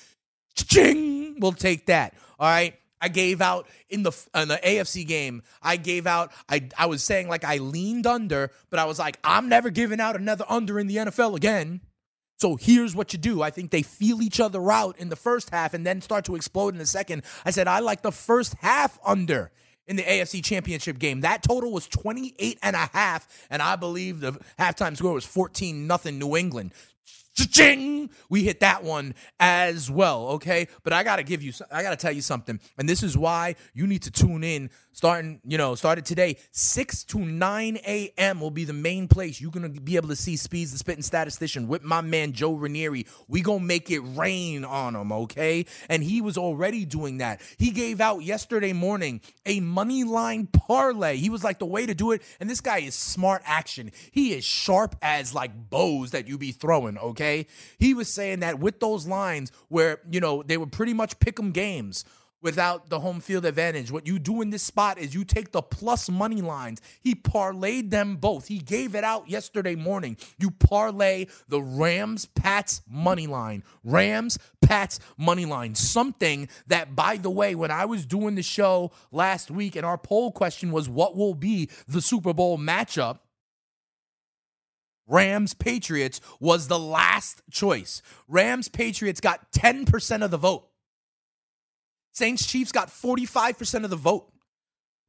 [0.55, 1.41] Ching!
[1.41, 2.15] We'll take that.
[2.39, 2.75] All right.
[3.01, 5.43] I gave out in the in the AFC game.
[5.61, 6.33] I gave out.
[6.49, 10.01] I I was saying like I leaned under, but I was like, I'm never giving
[10.01, 11.83] out another under in the NFL again.
[12.37, 13.43] So here's what you do.
[13.43, 16.35] I think they feel each other out in the first half and then start to
[16.35, 17.23] explode in the second.
[17.45, 19.51] I said I like the first half under
[19.87, 21.21] in the AFC Championship game.
[21.21, 25.87] That total was 28 and a half, and I believe the halftime score was 14
[25.87, 26.73] nothing New England.
[27.37, 28.11] Cha-ching!
[28.31, 30.69] We hit that one as well, okay?
[30.85, 32.61] But I got to give you I got to tell you something.
[32.79, 37.05] And this is why you need to tune in starting, you know, started today, 6
[37.05, 38.41] to 9 a.m.
[38.41, 39.41] will be the main place.
[39.41, 42.55] You're going to be able to see Speeds the Spitting Statistician with my man Joe
[42.55, 43.07] Ranieri.
[43.29, 45.67] We going to make it rain on him, okay?
[45.89, 47.41] And he was already doing that.
[47.59, 51.17] He gave out yesterday morning a money line parlay.
[51.17, 52.23] He was like the way to do it.
[52.39, 53.91] And this guy is smart action.
[54.13, 57.49] He is sharp as like bows that you be throwing, okay?
[57.79, 61.39] He was saying that with those lines where, you know, they were pretty much pick
[61.41, 62.05] 'em games
[62.45, 63.91] without the home field advantage.
[63.91, 66.81] What you do in this spot is you take the plus money lines.
[67.01, 68.47] He parlayed them both.
[68.47, 70.19] He gave it out yesterday morning.
[70.39, 73.65] You parlay the Rams Pats money line.
[73.83, 75.75] Rams Pats money line.
[75.75, 79.99] Something that, by the way, when I was doing the show last week and our
[79.99, 83.21] poll question was what will be the Super Bowl matchup?
[85.07, 88.03] Rams Patriots was the last choice.
[88.29, 90.69] Rams Patriots got 10% of the vote.
[92.15, 94.31] Saints Chiefs got 45% of the vote.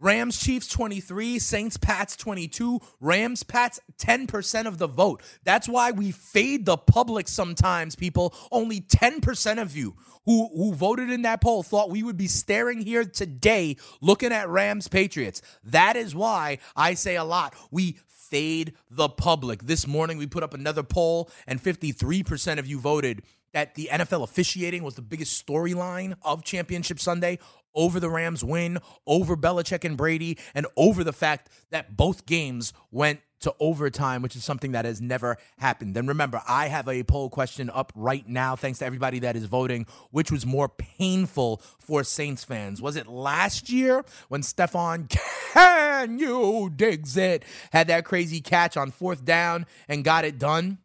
[0.01, 5.21] Rams Chiefs 23, Saints Pats 22, Rams Pats 10% of the vote.
[5.45, 8.33] That's why we fade the public sometimes, people.
[8.51, 12.81] Only 10% of you who who voted in that poll thought we would be staring
[12.81, 15.41] here today looking at Rams Patriots.
[15.63, 17.55] That is why I say a lot.
[17.71, 19.63] We fade the public.
[19.63, 23.21] This morning we put up another poll and 53% of you voted
[23.55, 27.39] that the NFL officiating was the biggest storyline of Championship Sunday
[27.73, 32.73] over the Rams win, over Belichick and Brady, and over the fact that both games
[32.91, 35.95] went to overtime, which is something that has never happened.
[35.95, 39.45] Then remember, I have a poll question up right now, thanks to everybody that is
[39.45, 39.85] voting.
[40.11, 42.81] Which was more painful for Saints fans?
[42.81, 45.09] Was it last year when Stefon
[45.53, 50.79] Can you digs it had that crazy catch on fourth down and got it done?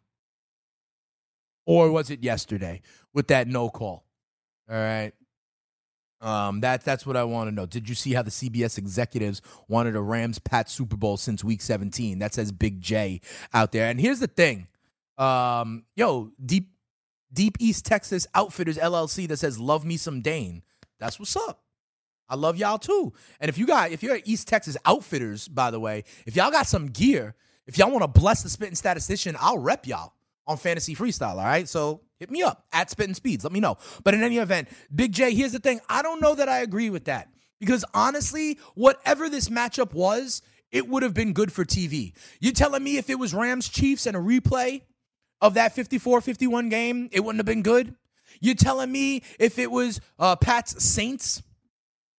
[1.65, 2.81] Or was it yesterday
[3.13, 4.05] with that no call?
[4.69, 5.13] All right.
[6.21, 7.65] Um, that that's what I want to know.
[7.65, 11.61] Did you see how the CBS executives wanted a Rams Pat Super Bowl since Week
[11.61, 12.19] 17?
[12.19, 13.21] That says Big J
[13.53, 13.89] out there.
[13.89, 14.67] And here's the thing,
[15.17, 16.69] um, yo, deep
[17.33, 20.63] Deep East Texas Outfitters LLC that says Love Me Some Dane.
[20.99, 21.63] That's what's up.
[22.29, 23.13] I love y'all too.
[23.39, 26.51] And if you got if you're at East Texas Outfitters, by the way, if y'all
[26.51, 30.13] got some gear, if y'all want to bless the spitting statistician, I'll rep y'all
[30.47, 31.35] on Fantasy Freestyle.
[31.35, 31.67] All right.
[31.67, 33.43] So hit me up at Spitting Speeds.
[33.43, 33.77] Let me know.
[34.03, 35.79] But in any event, Big J, here's the thing.
[35.89, 40.87] I don't know that I agree with that because honestly, whatever this matchup was, it
[40.87, 42.13] would have been good for TV.
[42.39, 44.81] You're telling me if it was Rams Chiefs and a replay
[45.41, 47.95] of that 54 51 game, it wouldn't have been good?
[48.39, 51.43] You're telling me if it was uh, Pat's Saints,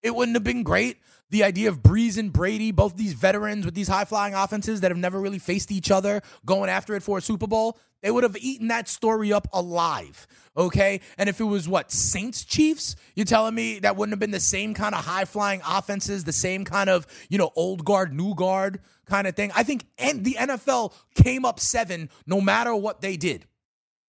[0.03, 0.99] it wouldn't have been great?
[1.33, 4.91] The idea of Brees and Brady, both these veterans with these high flying offenses that
[4.91, 8.23] have never really faced each other, going after it for a Super Bowl, they would
[8.23, 10.27] have eaten that story up alive.
[10.55, 11.01] Okay.
[11.17, 14.41] And if it was what, Saints Chiefs, you're telling me that wouldn't have been the
[14.41, 18.35] same kind of high flying offenses, the same kind of, you know, old guard, new
[18.35, 19.51] guard kind of thing.
[19.57, 23.47] I think and the NFL came up seven no matter what they did.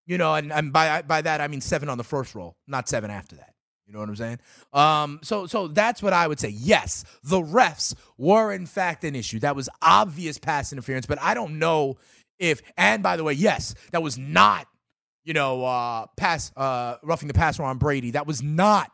[0.05, 2.89] You know, and, and by by that I mean seven on the first roll, not
[2.89, 3.52] seven after that.
[3.86, 4.39] You know what I'm saying?
[4.72, 6.50] Um, so so that's what I would say.
[6.50, 9.39] Yes, the refs were in fact an issue.
[9.39, 11.98] That was obvious pass interference, but I don't know
[12.39, 14.67] if and by the way, yes, that was not,
[15.26, 18.12] you know, uh pass uh roughing the passer on Brady.
[18.12, 18.91] That was not,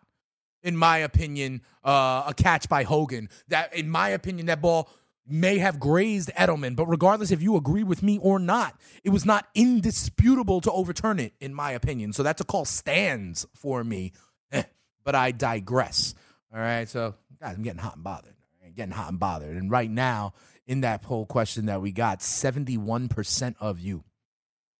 [0.63, 3.29] in my opinion, uh a catch by Hogan.
[3.49, 4.89] That in my opinion, that ball
[5.27, 9.25] may have grazed Edelman, but regardless if you agree with me or not, it was
[9.25, 12.13] not indisputable to overturn it, in my opinion.
[12.13, 14.11] So that's a call stands for me
[15.03, 16.15] but I digress.
[16.53, 16.87] All right.
[16.87, 18.35] So, guys, I'm getting hot and bothered.
[18.61, 18.75] Right?
[18.75, 19.55] Getting hot and bothered.
[19.55, 20.33] And right now,
[20.67, 24.03] in that poll question that we got, 71% of you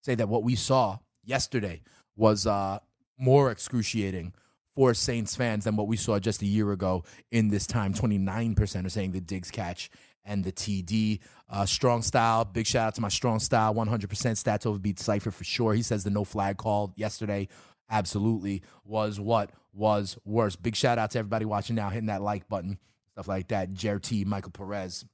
[0.01, 1.81] say that what we saw yesterday
[2.15, 2.79] was uh,
[3.17, 4.33] more excruciating
[4.75, 7.93] for Saints fans than what we saw just a year ago in this time.
[7.93, 9.89] 29% are saying the Diggs catch
[10.23, 11.19] and the TD.
[11.49, 12.45] Uh, strong style.
[12.45, 13.73] Big shout out to my strong style.
[13.73, 15.73] 100% stats over beat Cypher for sure.
[15.73, 17.47] He says the no flag call yesterday
[17.89, 20.55] absolutely was what was worse.
[20.55, 22.79] Big shout out to everybody watching now, hitting that like button,
[23.11, 23.73] stuff like that.
[23.73, 25.05] Jer T, Michael Perez,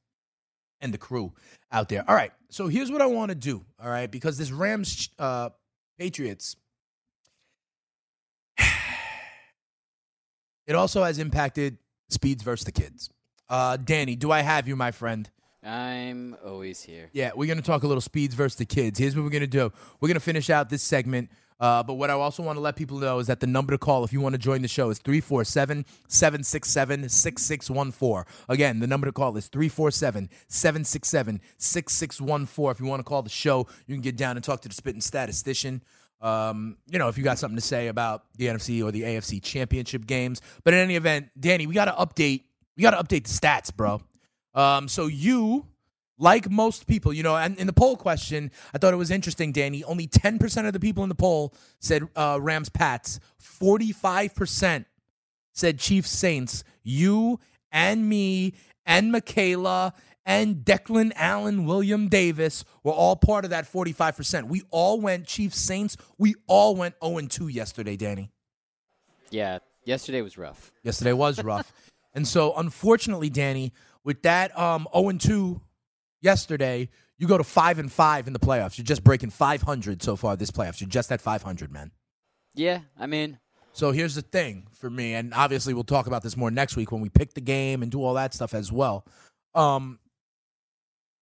[0.81, 1.33] and the crew
[1.71, 2.03] out there.
[2.07, 2.31] All right.
[2.49, 3.65] So here's what I want to do.
[3.81, 4.09] All right.
[4.09, 5.49] Because this Rams uh,
[5.97, 6.55] Patriots,
[10.67, 11.77] it also has impacted
[12.09, 13.09] speeds versus the kids.
[13.49, 15.29] Uh, Danny, do I have you, my friend?
[15.63, 17.09] I'm always here.
[17.11, 18.99] Yeah, we're going to talk a little speeds versus the kids.
[18.99, 19.71] Here's what we're going to do.
[19.99, 21.31] We're going to finish out this segment.
[21.59, 23.77] Uh, but what I also want to let people know is that the number to
[23.77, 28.23] call if you want to join the show is 347 767 6614.
[28.49, 32.71] Again, the number to call is 347 767 6614.
[32.71, 34.75] If you want to call the show, you can get down and talk to the
[34.75, 35.81] spitting statistician.
[36.21, 39.41] Um, you know, if you got something to say about the NFC or the AFC
[39.41, 40.41] championship games.
[40.63, 42.43] But in any event, Danny, we got to update.
[42.75, 44.01] We got to update the stats, bro.
[44.53, 45.65] Um, so you
[46.17, 49.51] like most people, you know, and in the poll question, I thought it was interesting,
[49.51, 49.83] Danny.
[49.83, 53.19] Only 10% of the people in the poll said uh, Rams Pats.
[53.41, 54.85] 45%
[55.53, 56.63] said Chiefs Saints.
[56.83, 57.39] You
[57.71, 58.53] and me
[58.85, 59.93] and Michaela
[60.25, 64.45] and Declan Allen, William Davis were all part of that 45%.
[64.47, 65.97] We all went Chiefs Saints.
[66.17, 68.31] We all went 0 2 yesterday, Danny.
[69.29, 70.71] Yeah, yesterday was rough.
[70.83, 71.71] Yesterday was rough.
[72.13, 73.73] and so, unfortunately, Danny,
[74.03, 75.61] with that um, 0 2
[76.25, 78.77] yesterday, you go to five and five in the playoffs.
[78.77, 80.81] You're just breaking 500 so far this playoffs.
[80.81, 81.91] You're just at 500, man.
[82.55, 83.39] Yeah, I mean,
[83.71, 86.91] So here's the thing for me, and obviously we'll talk about this more next week
[86.91, 89.05] when we pick the game and do all that stuff as well.
[89.53, 89.99] Um,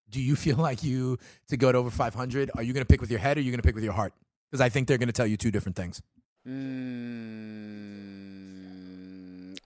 [0.10, 1.18] do you feel like you
[1.50, 2.52] to go to over 500?
[2.56, 3.84] Are you going to pick with your head or are you going to pick with
[3.84, 4.14] your heart?
[4.50, 6.02] Because I think they're going to tell you two different things.
[6.48, 8.43] mm,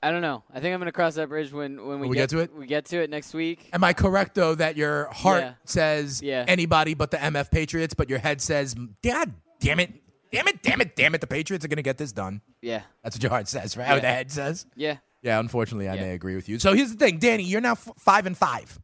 [0.04, 0.44] I don't know.
[0.54, 2.54] I think I'm gonna cross that bridge when when we, we get to it?
[2.56, 3.70] We get to it next week.
[3.74, 5.54] Am I correct though that your heart Yeah.
[5.66, 6.46] says Yeah.
[6.48, 9.94] anybody but the MF Patriots, but your head says, "God damn it,
[10.32, 12.82] damn it, damn it, damn it, the Patriots are going to get this done." Yeah,
[13.04, 13.88] That's what your heart says, right?
[13.88, 14.00] Yeah.
[14.00, 14.66] the head says.
[14.76, 14.98] yeah.
[15.24, 16.60] Yeah, unfortunately, I may agree with you.
[16.60, 18.80] So here's the thing, Danny, you're now f- five and five,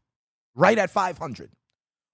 [0.55, 1.51] right at 500.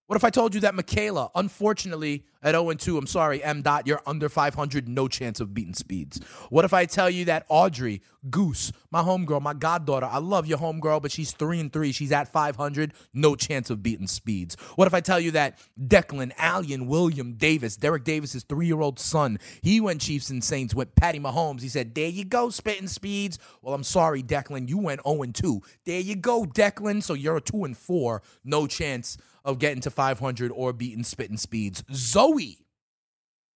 [0.09, 3.61] What if I told you that Michaela, unfortunately, at 0 and 2, I'm sorry, M.
[3.61, 6.19] Dot, you're under 500, no chance of beating speeds.
[6.49, 10.57] What if I tell you that Audrey, Goose, my homegirl, my goddaughter, I love your
[10.57, 14.57] homegirl, but she's 3 and 3, she's at 500, no chance of beating speeds.
[14.77, 18.97] What if I tell you that Declan, Allen, William Davis, Derek Davis's three year old
[18.97, 21.61] son, he went Chiefs and Saints with Patty Mahomes.
[21.61, 23.37] He said, There you go, spitting speeds.
[23.61, 25.61] Well, I'm sorry, Declan, you went 0 and 2.
[25.85, 27.03] There you go, Declan.
[27.03, 31.37] So you're a 2 and 4, no chance of getting to 500 or beating spitting
[31.37, 31.83] speeds.
[31.91, 32.59] Zoe,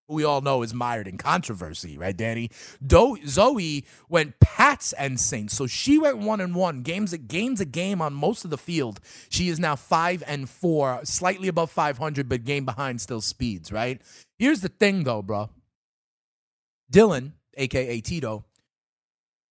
[0.08, 2.50] who we all know is mired in controversy, right, Danny?
[2.86, 6.82] Do- Zoe went Pats and Saints, so she went one and one.
[6.82, 9.00] Games gains a game on most of the field.
[9.30, 14.02] She is now five and four, slightly above 500, but game behind still speeds, right?
[14.40, 15.50] Here's the thing, though, bro.
[16.92, 18.46] Dylan, aka Tito,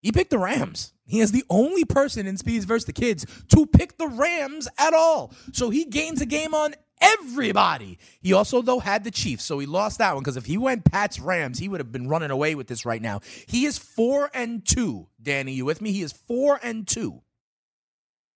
[0.03, 0.93] he picked the Rams.
[1.13, 4.95] He is the only person in Speeds versus the Kids to pick the Rams at
[4.95, 5.35] all.
[5.53, 7.99] So he gains a game on everybody.
[8.23, 9.45] He also, though, had the Chiefs.
[9.45, 12.09] So he lost that one because if he went Pats Rams, he would have been
[12.09, 13.21] running away with this right now.
[13.47, 15.07] He is four and two.
[15.23, 15.93] Danny, you with me?
[15.93, 17.21] He is four and two.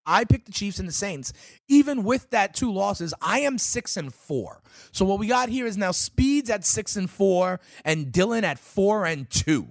[0.05, 1.33] I picked the Chiefs and the Saints.
[1.69, 4.61] Even with that two losses, I am six and four.
[4.93, 8.59] So what we got here is now Speeds at six and four and Dylan at
[8.59, 9.69] four and two.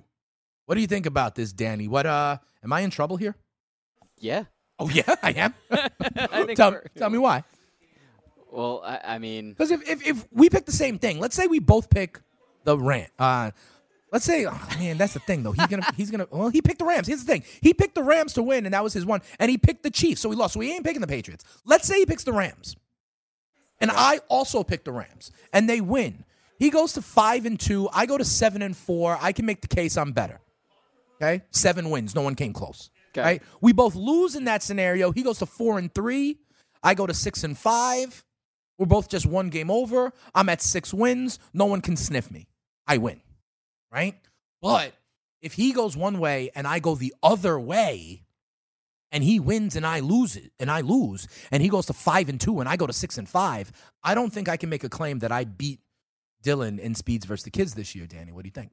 [0.65, 1.87] What do you think about this, Danny?
[1.87, 3.35] What uh am I in trouble here?
[4.17, 4.45] Yeah.
[4.79, 5.53] Oh yeah, I am.
[5.71, 7.43] I tell, tell me why.
[8.51, 11.47] Well, I, I mean, Because if, if if we pick the same thing, let's say
[11.47, 12.21] we both pick
[12.63, 13.07] the Ram.
[13.19, 13.51] Uh,
[14.11, 15.51] let's say, oh, man, that's the thing though.
[15.51, 16.27] He's gonna he's gonna.
[16.31, 17.07] Well, he picked the Rams.
[17.07, 17.43] Here's the thing.
[17.61, 19.21] He picked the Rams to win, and that was his one.
[19.39, 20.53] And he picked the Chiefs, so he lost.
[20.53, 21.43] So he ain't picking the Patriots.
[21.65, 22.75] Let's say he picks the Rams,
[23.79, 26.23] and I also pick the Rams, and they win.
[26.57, 27.89] He goes to five and two.
[27.93, 29.17] I go to seven and four.
[29.21, 30.39] I can make the case I'm better.
[31.15, 32.15] Okay, seven wins.
[32.15, 32.89] No one came close.
[33.11, 33.21] Okay.
[33.21, 33.43] Right?
[33.61, 35.11] We both lose in that scenario.
[35.11, 36.39] He goes to four and three.
[36.83, 38.23] I go to six and five.
[38.77, 40.11] We're both just one game over.
[40.33, 41.39] I'm at six wins.
[41.53, 42.47] No one can sniff me.
[42.85, 43.21] I win.
[43.91, 44.15] Right?
[44.61, 44.93] But
[45.41, 48.23] if he goes one way and I go the other way,
[49.11, 52.27] and he wins and I lose it, and I lose, and he goes to five
[52.27, 53.71] and two and I go to six and five,
[54.03, 55.79] I don't think I can make a claim that I beat
[56.43, 58.33] Dylan in speeds versus the kids this year, Danny.
[58.33, 58.71] What do you think?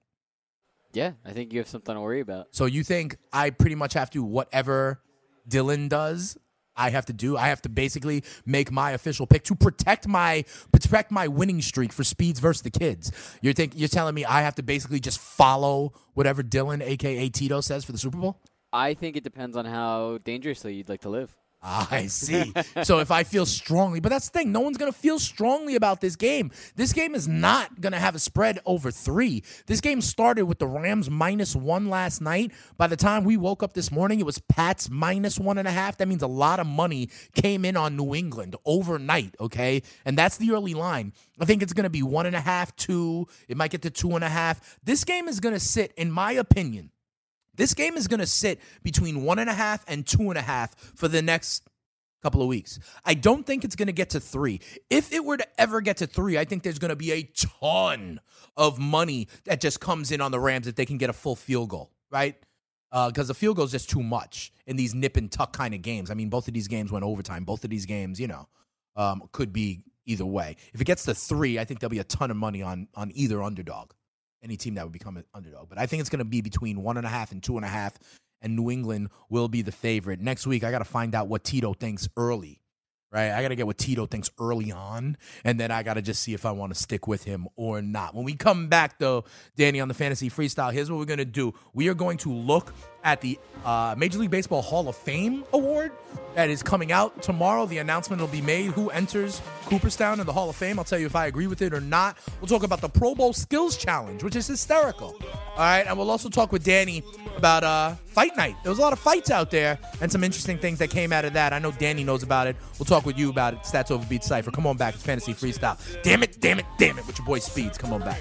[0.93, 2.49] Yeah, I think you have something to worry about.
[2.51, 5.01] So you think I pretty much have to whatever
[5.49, 6.37] Dylan does,
[6.77, 7.37] I have to do.
[7.37, 11.93] I have to basically make my official pick to protect my protect my winning streak
[11.93, 13.13] for speeds versus the kids.
[13.43, 17.61] You're think you're telling me I have to basically just follow whatever Dylan, aka Tito,
[17.61, 18.41] says for the Super Bowl?
[18.73, 21.37] I think it depends on how dangerously you'd like to live.
[21.63, 22.53] I see.
[22.83, 25.77] so if I feel strongly, but that's the thing, no one's going to feel strongly
[25.77, 26.51] about this game.
[26.75, 29.45] This game is not going to have a spread over three.
[29.67, 32.53] This game started with the Rams minus one last night.
[32.77, 35.73] By the time we woke up this morning, it was Pats minus one and a
[35.73, 35.99] half.
[35.99, 39.83] That means a lot of money came in on New England overnight, okay?
[40.05, 41.13] And that's the early line.
[41.39, 43.29] I think it's going to be one and a half, two.
[43.49, 44.79] It might get to two and a half.
[44.83, 46.91] This game is going to sit, in my opinion,
[47.55, 50.43] this game is going to sit between one and a half and two and a
[50.43, 51.69] half for the next
[52.23, 52.79] couple of weeks.
[53.05, 54.61] I don't think it's going to get to three.
[54.89, 57.23] If it were to ever get to three, I think there's going to be a
[57.61, 58.21] ton
[58.57, 61.37] of money that just comes in on the Rams if they can get a full
[61.37, 62.37] field goal, right?
[62.91, 65.75] Because uh, the field goal is just too much in these nip and tuck kind
[65.75, 66.11] of games.
[66.11, 67.45] I mean, both of these games went overtime.
[67.45, 68.49] Both of these games, you know,
[68.97, 70.57] um, could be either way.
[70.75, 73.11] If it gets to three, I think there'll be a ton of money on on
[73.15, 73.93] either underdog
[74.43, 75.69] any team that would become an underdog.
[75.69, 77.65] But I think it's going to be between one and a half and two and
[77.65, 77.99] a half,
[78.41, 80.21] and New England will be the favorite.
[80.21, 82.61] Next week, I got to find out what Tito thinks early,
[83.13, 83.31] right?
[83.31, 86.23] I got to get what Tito thinks early on, and then I got to just
[86.23, 88.15] see if I want to stick with him or not.
[88.15, 89.25] When we come back, though,
[89.57, 91.55] Danny, on the fantasy freestyle, here's what we're going to do.
[91.73, 92.75] We are going to look
[93.05, 95.93] at the uh, Major League Baseball Hall of Fame award
[96.35, 97.67] that is coming out tomorrow.
[97.67, 100.79] The announcement will be made who enters Cooperstown in the Hall of Fame.
[100.79, 102.17] I'll tell you if I agree with it or not.
[102.41, 105.17] We'll talk about the Pro Bowl Skills Challenge, which is hysterical.
[105.23, 107.03] All right, and we'll also talk with Danny
[107.37, 108.57] about uh, Fight Night.
[108.63, 111.25] There was a lot of fights out there and some interesting things that came out
[111.25, 111.53] of that.
[111.53, 112.57] I know Danny knows about it.
[112.79, 113.61] We'll talk with you about it.
[113.61, 114.51] Stats over Beat Cipher.
[114.51, 114.95] Come on back.
[114.95, 115.79] It's Fantasy Freestyle.
[116.03, 117.79] Damn it, damn it, damn it with your boy Speeds.
[117.79, 118.21] Come on back.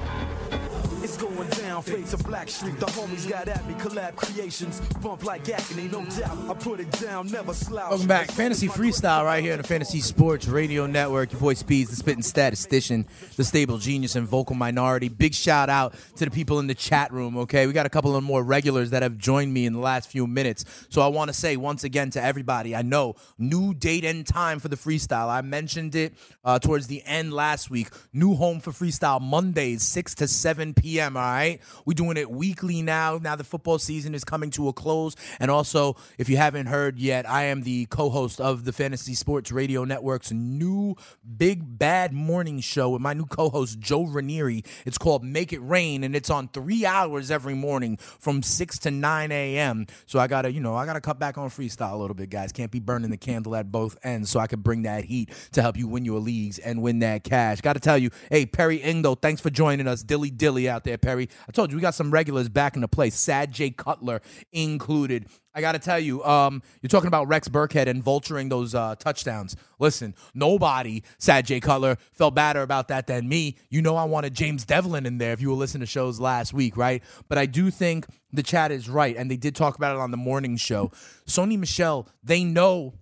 [1.85, 2.79] Down, face of Black Street.
[2.79, 4.79] The homies got at me, collab creations.
[5.01, 6.37] Bump like agony, no doubt.
[6.49, 7.89] I put it down, never slouch.
[7.89, 8.31] Welcome back.
[8.31, 11.31] Fantasy Freestyle right here on the Fantasy Sports Radio Network.
[11.31, 13.05] Your voice Speeds, the spitting statistician,
[13.35, 15.09] the stable genius, and vocal minority.
[15.09, 17.67] Big shout out to the people in the chat room, okay?
[17.67, 20.27] We got a couple of more regulars that have joined me in the last few
[20.27, 20.65] minutes.
[20.89, 24.59] So I want to say once again to everybody, I know new date and time
[24.59, 25.29] for the freestyle.
[25.29, 26.13] I mentioned it
[26.43, 27.89] uh, towards the end last week.
[28.13, 31.15] New home for freestyle Mondays, 6 to 7 p.m p.m.
[31.15, 33.19] All right, we're doing it weekly now.
[33.21, 36.97] Now the football season is coming to a close, and also, if you haven't heard
[36.99, 40.95] yet, I am the co-host of the Fantasy Sports Radio Network's new
[41.37, 44.63] big bad morning show with my new co-host Joe Ranieri.
[44.85, 48.91] It's called Make It Rain, and it's on three hours every morning from six to
[48.91, 49.87] nine a.m.
[50.05, 52.51] So I gotta, you know, I gotta cut back on freestyle a little bit, guys.
[52.51, 55.61] Can't be burning the candle at both ends, so I can bring that heat to
[55.61, 57.61] help you win your leagues and win that cash.
[57.61, 60.97] Got to tell you, hey Perry Ingdo, thanks for joining us, Dilly Dilly out there,
[60.97, 61.29] Perry.
[61.47, 63.15] I told you we got some regulars back in the place.
[63.15, 65.27] Sad J Cutler included.
[65.53, 68.95] I got to tell you, um, you're talking about Rex Burkhead and vulturing those uh,
[68.95, 69.55] touchdowns.
[69.79, 73.57] Listen, nobody, Sad J Cutler, felt badder about that than me.
[73.69, 76.53] You know, I wanted James Develin in there if you were listening to shows last
[76.53, 77.03] week, right?
[77.27, 80.11] But I do think the chat is right, and they did talk about it on
[80.11, 80.91] the morning show.
[81.27, 82.93] Sony Michel, they know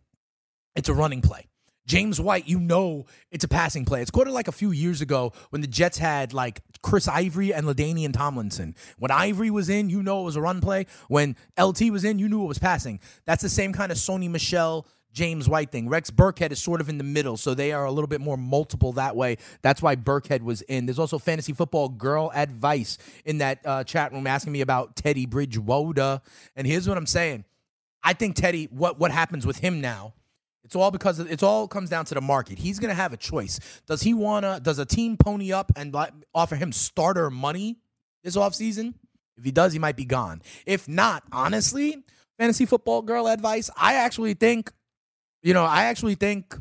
[0.75, 1.48] it's a running play.
[1.89, 4.03] James White, you know it's a passing play.
[4.03, 7.65] It's quoted like a few years ago when the Jets had like Chris Ivory and
[7.65, 8.75] LaDainian Tomlinson.
[8.99, 10.85] When Ivory was in, you know it was a run play.
[11.07, 12.99] When LT was in, you knew it was passing.
[13.25, 15.89] That's the same kind of Sony Michel James White thing.
[15.89, 18.37] Rex Burkhead is sort of in the middle, so they are a little bit more
[18.37, 19.37] multiple that way.
[19.63, 20.85] That's why Burkhead was in.
[20.85, 25.25] There's also fantasy football girl advice in that uh, chat room asking me about Teddy
[25.25, 26.21] Bridgewater.
[26.55, 27.45] And here's what I'm saying.
[28.03, 30.13] I think Teddy, what what happens with him now
[30.63, 32.59] it's all because of, it's all comes down to the market.
[32.59, 33.59] He's going to have a choice.
[33.87, 35.95] Does he want to does a team pony up and
[36.33, 37.77] offer him starter money
[38.23, 38.93] this offseason?
[39.37, 40.41] If he does, he might be gone.
[40.65, 42.03] If not, honestly,
[42.37, 44.71] fantasy football girl advice, I actually think
[45.41, 46.53] you know, I actually think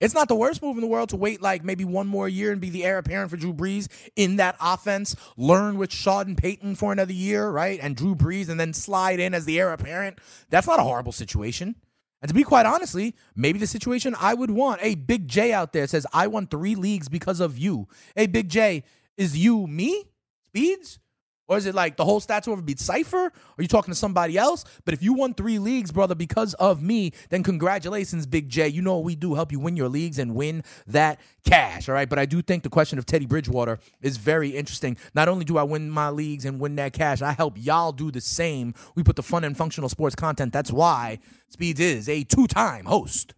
[0.00, 2.52] It's not the worst move in the world to wait like maybe one more year
[2.52, 5.16] and be the heir apparent for Drew Brees in that offense.
[5.36, 7.78] Learn with Sean and Payton for another year, right?
[7.80, 10.18] And Drew Brees, and then slide in as the heir apparent.
[10.50, 11.76] That's not a horrible situation.
[12.24, 14.80] And to be quite honestly, maybe the situation I would want.
[14.82, 17.86] a Big J out there says, I won three leagues because of you.
[18.16, 18.82] A Big J,
[19.18, 20.04] is you me?
[20.46, 21.00] Speeds?
[21.46, 23.26] Or is it like the whole stats over beat Cypher?
[23.26, 24.64] Are you talking to somebody else?
[24.84, 28.68] But if you won three leagues, brother, because of me, then congratulations, Big J.
[28.68, 31.88] You know what we do help you win your leagues and win that cash.
[31.88, 32.08] All right.
[32.08, 34.96] But I do think the question of Teddy Bridgewater is very interesting.
[35.14, 38.10] Not only do I win my leagues and win that cash, I help y'all do
[38.10, 38.72] the same.
[38.94, 40.52] We put the fun and functional sports content.
[40.52, 41.18] That's why
[41.50, 43.34] Speeds is a two time host.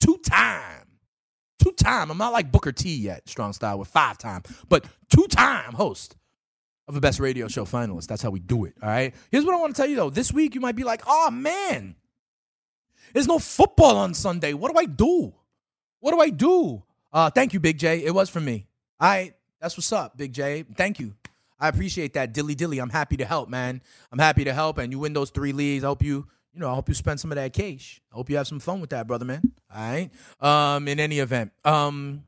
[0.00, 0.86] Two time.
[1.58, 2.10] Two time.
[2.10, 6.16] I'm not like Booker T yet, strong style with five time, but two time host
[6.88, 8.06] of the best radio show finalist.
[8.06, 8.74] That's how we do it.
[8.82, 9.14] All right.
[9.30, 10.10] Here's what I want to tell you though.
[10.10, 11.94] This week you might be like, oh man,
[13.12, 14.52] there's no football on Sunday.
[14.52, 15.32] What do I do?
[16.00, 16.82] What do I do?
[17.12, 18.04] Uh, thank you, Big J.
[18.04, 18.66] It was for me.
[19.00, 19.34] All right.
[19.60, 20.64] That's what's up, Big J.
[20.76, 21.14] Thank you.
[21.60, 22.32] I appreciate that.
[22.32, 22.80] Dilly dilly.
[22.80, 23.80] I'm happy to help, man.
[24.10, 24.78] I'm happy to help.
[24.78, 25.84] And you win those three leagues.
[25.84, 28.00] I hope you, you know, I hope you spend some of that cash.
[28.10, 29.42] I hope you have some fun with that, brother, man.
[29.72, 30.10] All right.
[30.40, 31.52] Um, in any event.
[31.64, 32.24] Um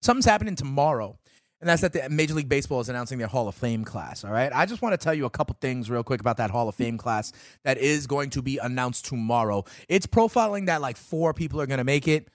[0.00, 1.18] something's happening tomorrow
[1.60, 4.24] and that's that the Major League Baseball is announcing their Hall of Fame class.
[4.24, 6.50] All right, I just want to tell you a couple things real quick about that
[6.50, 7.32] Hall of Fame class
[7.64, 9.64] that is going to be announced tomorrow.
[9.88, 12.28] It's profiling that like four people are going to make it.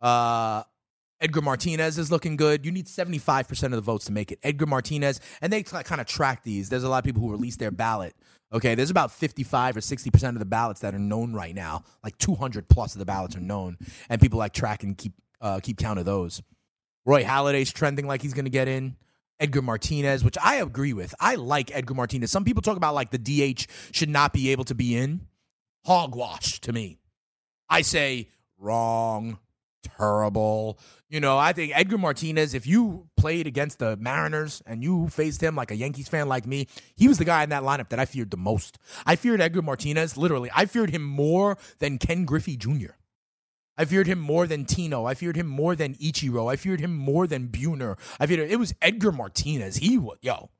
[0.00, 0.62] Uh,
[1.20, 2.64] Edgar Martinez is looking good.
[2.64, 4.38] You need 75% of the votes to make it.
[4.42, 6.68] Edgar Martinez, and they kind of track these.
[6.68, 8.14] There's a lot of people who release their ballot.
[8.52, 11.82] Okay, there's about 55 or 60% of the ballots that are known right now.
[12.02, 13.76] Like 200 plus of the ballots are known,
[14.08, 16.42] and people like track and keep uh, keep count of those.
[17.08, 18.94] Roy Halladay's trending like he's going to get in.
[19.40, 21.14] Edgar Martinez, which I agree with.
[21.18, 22.30] I like Edgar Martinez.
[22.30, 25.22] Some people talk about like the DH should not be able to be in.
[25.86, 26.98] Hogwash to me.
[27.70, 28.28] I say
[28.58, 29.38] wrong,
[29.82, 30.78] terrible.
[31.08, 35.42] You know, I think Edgar Martinez, if you played against the Mariners and you faced
[35.42, 37.98] him like a Yankees fan like me, he was the guy in that lineup that
[37.98, 38.78] I feared the most.
[39.06, 40.50] I feared Edgar Martinez, literally.
[40.54, 42.97] I feared him more than Ken Griffey Jr.
[43.78, 45.06] I feared him more than Tino.
[45.06, 46.50] I feared him more than Ichiro.
[46.50, 47.96] I feared him more than Buhner.
[48.18, 49.76] I feared it was Edgar Martinez.
[49.76, 50.50] He was yo.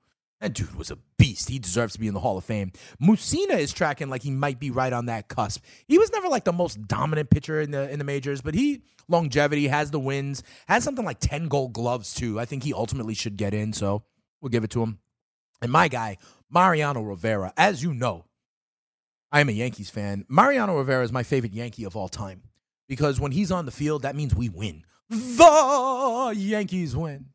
[0.40, 1.48] That dude was a beast.
[1.48, 2.70] He deserves to be in the Hall of Fame.
[3.02, 5.64] Mussina is tracking like he might be right on that cusp.
[5.88, 8.82] He was never like the most dominant pitcher in the in the majors, but he
[9.08, 12.38] longevity has the wins, has something like 10 gold gloves too.
[12.38, 14.04] I think he ultimately should get in, so
[14.40, 15.00] we'll give it to him.
[15.60, 18.26] And my guy, Mariano Rivera, as you know,
[19.32, 20.24] I am a Yankees fan.
[20.28, 22.42] Mariano Rivera is my favorite Yankee of all time
[22.88, 24.84] because when he's on the field, that means we win.
[25.10, 27.26] The Yankees win.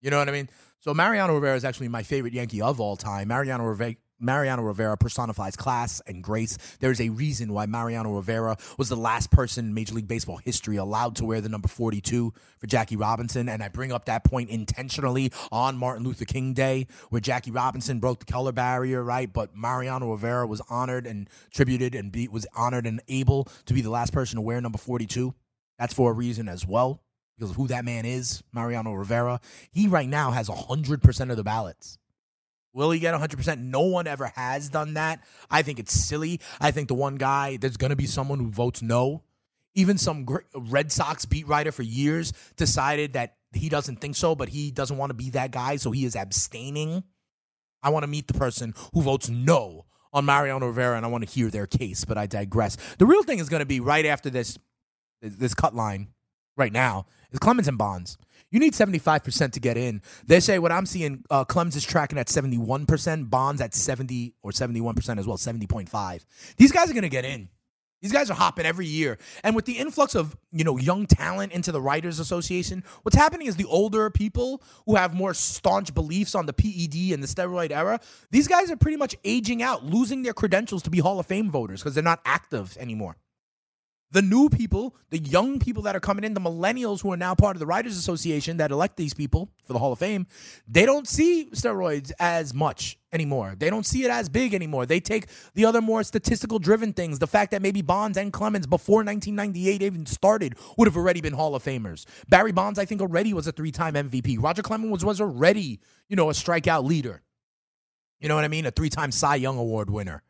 [0.00, 0.48] You know what I mean?
[0.80, 3.28] So Mariano Rivera is actually my favorite Yankee of all time.
[3.28, 3.96] Mariano Rivera.
[4.20, 6.58] Mariano Rivera personifies class and grace.
[6.80, 10.76] There's a reason why Mariano Rivera was the last person in Major League Baseball history
[10.76, 13.48] allowed to wear the number 42 for Jackie Robinson.
[13.48, 18.00] And I bring up that point intentionally on Martin Luther King Day, where Jackie Robinson
[18.00, 19.32] broke the color barrier, right?
[19.32, 23.80] But Mariano Rivera was honored and tributed and be, was honored and able to be
[23.80, 25.34] the last person to wear number 42.
[25.78, 27.02] That's for a reason as well,
[27.36, 29.40] because of who that man is, Mariano Rivera.
[29.70, 31.98] He right now has 100% of the ballots.
[32.72, 33.58] Will he get 100%?
[33.58, 35.24] No one ever has done that.
[35.50, 36.40] I think it's silly.
[36.60, 39.24] I think the one guy, there's going to be someone who votes no.
[39.74, 44.48] Even some Red Sox beat writer for years decided that he doesn't think so, but
[44.48, 47.04] he doesn't want to be that guy, so he is abstaining.
[47.82, 51.26] I want to meet the person who votes no on Mariano Rivera, and I want
[51.26, 52.76] to hear their case, but I digress.
[52.98, 54.58] The real thing is going to be right after this,
[55.22, 56.08] this cut line
[56.58, 58.18] right now is Clemens and Bonds.
[58.50, 60.00] You need 75% to get in.
[60.26, 64.52] They say what I'm seeing, uh, Clemens is tracking at 71%, Bonds at 70 or
[64.52, 66.24] 71% as well, 70.5.
[66.56, 67.48] These guys are going to get in.
[68.00, 69.18] These guys are hopping every year.
[69.42, 73.48] And with the influx of, you know, young talent into the Writers Association, what's happening
[73.48, 77.72] is the older people who have more staunch beliefs on the PED and the steroid
[77.72, 77.98] era,
[78.30, 81.50] these guys are pretty much aging out, losing their credentials to be Hall of Fame
[81.50, 83.16] voters because they're not active anymore
[84.10, 87.34] the new people, the young people that are coming in, the millennials who are now
[87.34, 90.26] part of the Writers Association that elect these people for the Hall of Fame,
[90.66, 93.54] they don't see steroids as much anymore.
[93.58, 94.86] They don't see it as big anymore.
[94.86, 97.18] They take the other more statistical driven things.
[97.18, 101.34] The fact that maybe Bonds and Clemens before 1998 even started would have already been
[101.34, 102.06] Hall of Famers.
[102.28, 104.42] Barry Bonds, I think, already was a three time MVP.
[104.42, 107.22] Roger Clemens was, was already, you know, a strikeout leader.
[108.20, 108.66] You know what I mean?
[108.66, 110.22] A three time Cy Young Award winner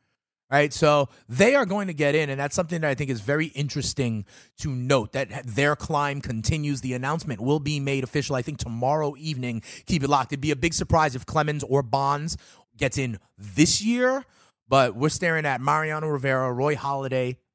[0.50, 0.72] right?
[0.72, 3.46] So they are going to get in, and that's something that I think is very
[3.46, 4.24] interesting
[4.58, 6.80] to note that their climb continues.
[6.80, 9.62] The announcement will be made official, I think, tomorrow evening.
[9.86, 10.32] Keep it locked.
[10.32, 12.36] It'd be a big surprise if Clemens or Bonds
[12.76, 14.24] gets in this year,
[14.68, 17.47] but we're staring at Mariano Rivera, Roy Halladay, Eh,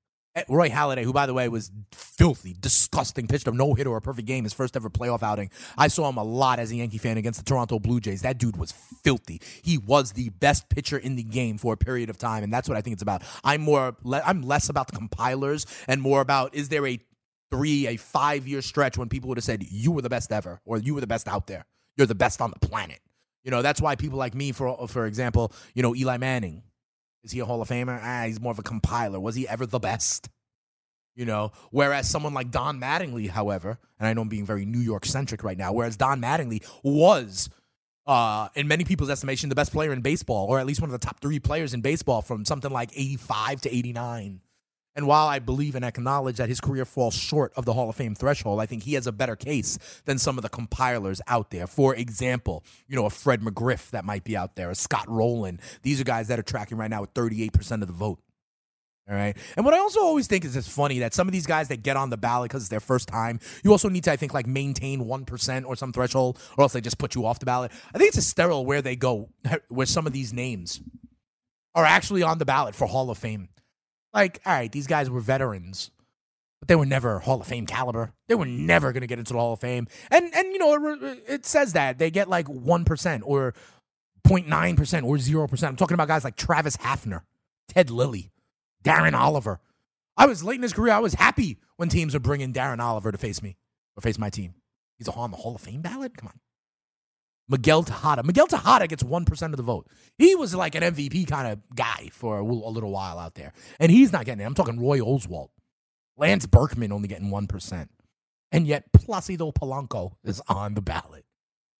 [0.50, 4.02] Roy Halladay, who by the way was filthy, disgusting, pitched a no hitter or a
[4.02, 5.52] perfect game, his first ever playoff outing.
[5.78, 8.24] I saw him a lot as a Yankee fan against the Toronto Blue Jays.
[8.24, 8.72] That dude was
[9.04, 9.42] filthy.
[9.64, 12.68] He was the best pitcher in the game for a period of time, and that's
[12.68, 13.22] what I think it's about.
[13.44, 17.00] I'm more, I'm less about the compilers and more about is there a
[17.52, 20.60] three, a five year stretch when people would have said you were the best ever
[20.66, 21.66] or you were the best out there.
[21.96, 23.00] You're the best on the planet.
[23.44, 26.64] You know, that's why people like me, for for example, you know, Eli Manning.
[27.24, 28.00] Is he a Hall of Famer?
[28.02, 29.20] Ah, he's more of a compiler.
[29.20, 30.30] Was he ever the best?
[31.16, 34.80] You know, whereas someone like Don Mattingly, however, and I know I'm being very New
[34.80, 37.52] York centric right now, whereas Don Mattingly was,
[38.08, 41.00] uh, in many people's estimation, the best player in baseball, or at least one of
[41.00, 44.42] the top three players in baseball from something like 85 to 89.
[44.96, 47.96] And while I believe and acknowledge that his career falls short of the Hall of
[47.96, 51.50] Fame threshold, I think he has a better case than some of the compilers out
[51.50, 51.66] there.
[51.66, 55.60] For example, you know, a Fred McGriff that might be out there, a Scott Rolen.
[55.82, 58.20] These are guys that are tracking right now with 38% of the vote.
[59.10, 59.36] All right.
[59.58, 61.84] And what I also always think is it's funny that some of these guys that
[61.84, 64.34] get on the ballot because it's their first time, you also need to, I think,
[64.34, 67.72] like maintain 1% or some threshold, or else they just put you off the ballot.
[67.94, 69.30] I think it's a sterile where they go,
[69.68, 70.82] where some of these names
[71.76, 73.50] are actually on the ballot for Hall of Fame.
[74.14, 75.92] Like, all right, these guys were veterans,
[76.60, 78.14] but they were never Hall of Fame caliber.
[78.28, 79.88] They were never going to get into the Hall of Fame.
[80.12, 83.54] And and you know, it, it says that they get like 1% or
[84.26, 85.68] 0.9% or 0%.
[85.68, 87.22] I'm talking about guys like Travis Hafner,
[87.70, 88.32] Ted Lilly,
[88.84, 89.60] Darren Oliver.
[90.16, 90.94] I was late in his career.
[90.94, 93.58] I was happy when teams were bringing Darren Oliver to face me
[93.98, 94.54] or face my team.
[94.98, 96.16] He's on the Hall of Fame ballot?
[96.18, 96.40] Come on.
[97.54, 98.24] Miguel Tejada.
[98.24, 99.88] Miguel Tejada gets 1% of the vote.
[100.18, 103.54] He was like an MVP kind of guy for a, little while out there.
[103.80, 104.48] And he's not getting it.
[104.48, 105.50] I'm talking Roy Oswalt.
[106.18, 107.88] Lance Berkman only getting 1%.
[108.52, 111.26] And yet Placido Polanco is on the ballot.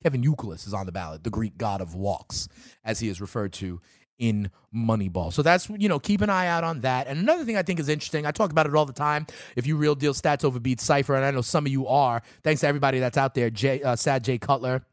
[0.04, 2.48] Kevin Youkilis is on the ballot, the Greek god of walks,
[2.84, 3.82] as he is referred to
[4.20, 5.34] in Moneyball.
[5.34, 7.08] So that's, you know, keep an eye out on that.
[7.08, 9.26] And another thing I think is interesting, I talk about it all the time.
[9.56, 12.22] If you real deal stats over beat Cypher, and I know some of you are,
[12.44, 14.86] thanks to everybody that's out there, Jay, uh, Sad Jay Cutler,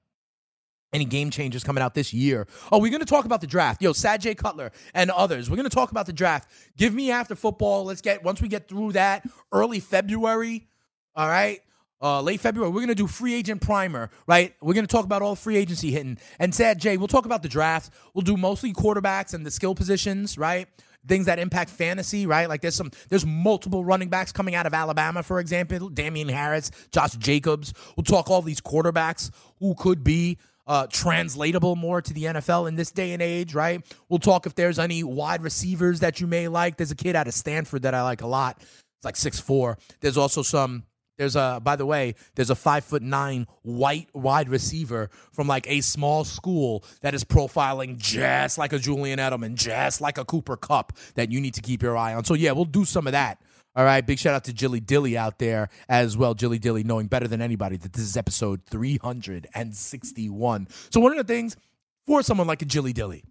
[0.92, 2.46] any game changers coming out this year.
[2.72, 3.82] Oh, we're going to talk about the draft.
[3.82, 4.34] Yo, Sad J.
[4.34, 5.48] Cutler and others.
[5.48, 6.50] We're going to talk about the draft.
[6.76, 7.84] Give me after football.
[7.84, 10.68] Let's get, once we get through that, early February,
[11.14, 11.60] all right?
[12.02, 14.54] Uh, late February, we're going to do free agent primer, right?
[14.62, 16.18] We're going to talk about all free agency hitting.
[16.38, 17.92] And Sad J, we'll talk about the draft.
[18.14, 20.66] We'll do mostly quarterbacks and the skill positions, right?
[21.06, 22.48] Things that impact fantasy, right?
[22.48, 26.70] Like there's some, there's multiple running backs coming out of Alabama, for example, Damien Harris,
[26.90, 27.74] Josh Jacobs.
[27.96, 30.38] We'll talk all these quarterbacks who could be
[30.70, 33.84] uh, translatable more to the NFL in this day and age, right?
[34.08, 36.76] We'll talk if there's any wide receivers that you may like.
[36.76, 38.58] There's a kid out of Stanford that I like a lot.
[38.60, 39.78] It's like six four.
[40.00, 40.84] There's also some.
[41.18, 41.60] There's a.
[41.60, 46.22] By the way, there's a five foot nine white wide receiver from like a small
[46.22, 51.32] school that is profiling just like a Julian Edelman, just like a Cooper Kupp that
[51.32, 52.24] you need to keep your eye on.
[52.24, 53.42] So yeah, we'll do some of that.
[53.76, 56.34] All right, big shout out to Jilly Dilly out there as well.
[56.34, 60.68] Jilly Dilly knowing better than anybody that this is episode 361.
[60.90, 61.56] So one of the things
[62.04, 63.22] for someone like a Jilly Dilly,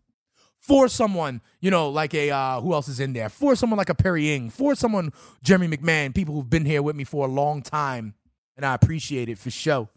[0.59, 3.27] for someone, you know, like a uh, who else is in there?
[3.27, 5.11] For someone like a Perry Ing, for someone
[5.43, 8.13] Jeremy McMahon, people who've been here with me for a long time,
[8.55, 9.89] and I appreciate it for show.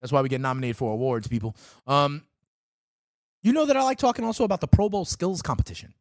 [0.00, 1.54] That's why we get nominated for awards, people.
[1.86, 2.22] Um,
[3.42, 5.92] you know that I like talking also about the Pro Bowl skills competition.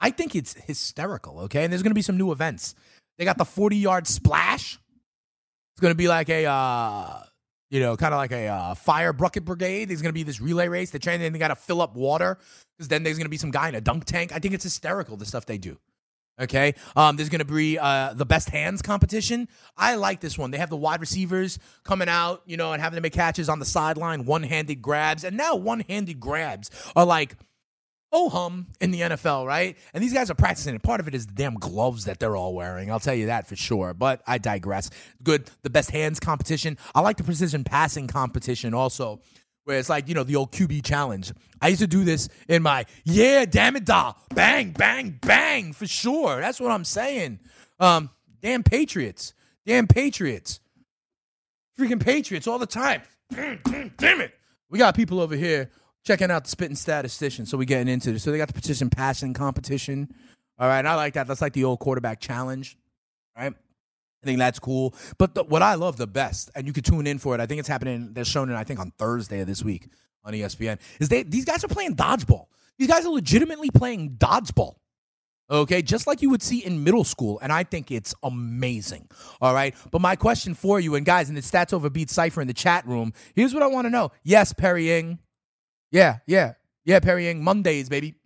[0.00, 1.64] I think it's hysterical, okay?
[1.64, 2.74] And there's going to be some new events.
[3.18, 4.78] They got the 40 yard splash.
[5.74, 7.22] It's going to be like a, uh,
[7.70, 9.86] you know, kind of like a uh, fire bucket brigade.
[9.88, 10.90] There's going to be this relay race.
[10.90, 12.38] They're trying, they got to fill up water
[12.76, 14.32] because then there's going to be some guy in a dunk tank.
[14.32, 15.78] I think it's hysterical, the stuff they do.
[16.38, 16.74] Okay.
[16.94, 19.48] Um, there's going to be uh, the best hands competition.
[19.76, 20.50] I like this one.
[20.50, 23.58] They have the wide receivers coming out, you know, and having to make catches on
[23.58, 25.24] the sideline, one handed grabs.
[25.24, 27.36] And now one handed grabs are like,
[28.16, 29.76] oh hum in the NFL, right?
[29.92, 30.82] And these guys are practicing it.
[30.82, 32.90] Part of it is the damn gloves that they're all wearing.
[32.90, 33.92] I'll tell you that for sure.
[33.92, 34.88] But I digress.
[35.22, 35.50] Good.
[35.62, 36.78] The best hands competition.
[36.94, 39.20] I like the precision passing competition also.
[39.64, 41.32] Where it's like, you know, the old QB challenge.
[41.60, 44.16] I used to do this in my, yeah, damn it, doll.
[44.32, 46.40] Bang, bang, bang, for sure.
[46.40, 47.40] That's what I'm saying.
[47.80, 48.10] Um,
[48.40, 49.34] damn Patriots.
[49.66, 50.60] Damn Patriots.
[51.78, 53.02] Freaking Patriots all the time.
[53.30, 54.32] Damn it.
[54.70, 55.70] We got people over here
[56.06, 57.46] checking out the spitting statistician.
[57.46, 58.22] So we're getting into this.
[58.22, 60.08] So they got the precision passing competition.
[60.58, 60.78] All right.
[60.78, 61.26] And I like that.
[61.26, 62.78] That's like the old quarterback challenge.
[63.36, 63.52] Right.
[63.52, 64.94] I think that's cool.
[65.18, 67.46] But the, what I love the best, and you can tune in for it, I
[67.46, 69.88] think it's happening, they're showing it, I think, on Thursday of this week
[70.24, 72.46] on ESPN, is they these guys are playing dodgeball.
[72.78, 74.76] These guys are legitimately playing dodgeball.
[75.48, 79.08] Okay, just like you would see in middle school, and I think it's amazing.
[79.40, 82.40] All right, but my question for you, and guys, in the Stats Over Beat Cipher
[82.40, 84.10] in the chat room, here's what I want to know.
[84.24, 85.20] Yes, Perry Ing.
[85.96, 86.52] Yeah, yeah,
[86.84, 87.42] yeah, Perry Ing.
[87.42, 88.16] Mondays, baby.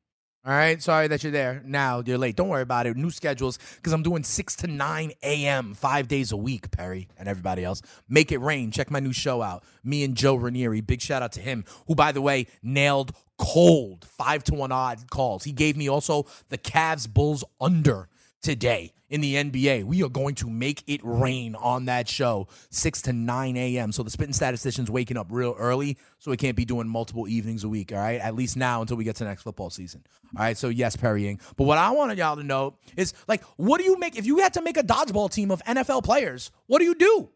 [0.44, 1.62] All right, sorry that you're there.
[1.64, 2.34] Now you're late.
[2.34, 2.96] Don't worry about it.
[2.96, 5.74] New schedules because I'm doing 6 to 9 a.m.
[5.74, 7.80] five days a week, Perry and everybody else.
[8.08, 8.72] Make it rain.
[8.72, 9.62] Check my new show out.
[9.84, 10.80] Me and Joe Ranieri.
[10.80, 15.08] Big shout out to him, who, by the way, nailed cold five to one odd
[15.08, 15.44] calls.
[15.44, 18.08] He gave me also the Cavs Bulls under
[18.42, 19.84] today in the NBA.
[19.84, 23.92] We are going to make it rain on that show, 6 to 9 a.m.
[23.92, 27.64] So the spitting statistician's waking up real early, so we can't be doing multiple evenings
[27.64, 28.20] a week, all right?
[28.20, 30.04] At least now until we get to next football season.
[30.36, 31.40] All right, so yes, Perrying.
[31.56, 34.38] But what I wanted y'all to know is like, what do you make if you
[34.38, 36.50] had to make a dodgeball team of NFL players?
[36.66, 37.30] What do you do?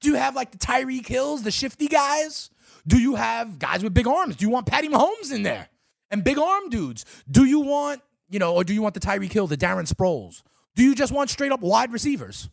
[0.00, 2.50] Do you have like the Tyreek Hills, the shifty guys?
[2.86, 4.36] Do you have guys with big arms?
[4.36, 5.68] Do you want Patty Mahomes in there
[6.10, 7.06] and big arm dudes?
[7.30, 10.42] Do you want, you know, or do you want the Tyreek Hill, the Darren Sproles?
[10.74, 12.48] Do you just want straight up wide receivers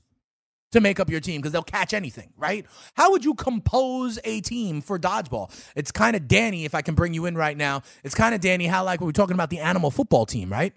[0.72, 2.66] to make up your team because they'll catch anything, right?
[2.94, 5.52] How would you compose a team for dodgeball?
[5.76, 7.82] It's kind of Danny, if I can bring you in right now.
[8.04, 10.74] It's kind of Danny how like we were talking about the animal football team, right?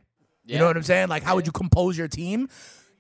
[0.47, 1.09] You know what I'm saying?
[1.09, 2.49] Like, how would you compose your team?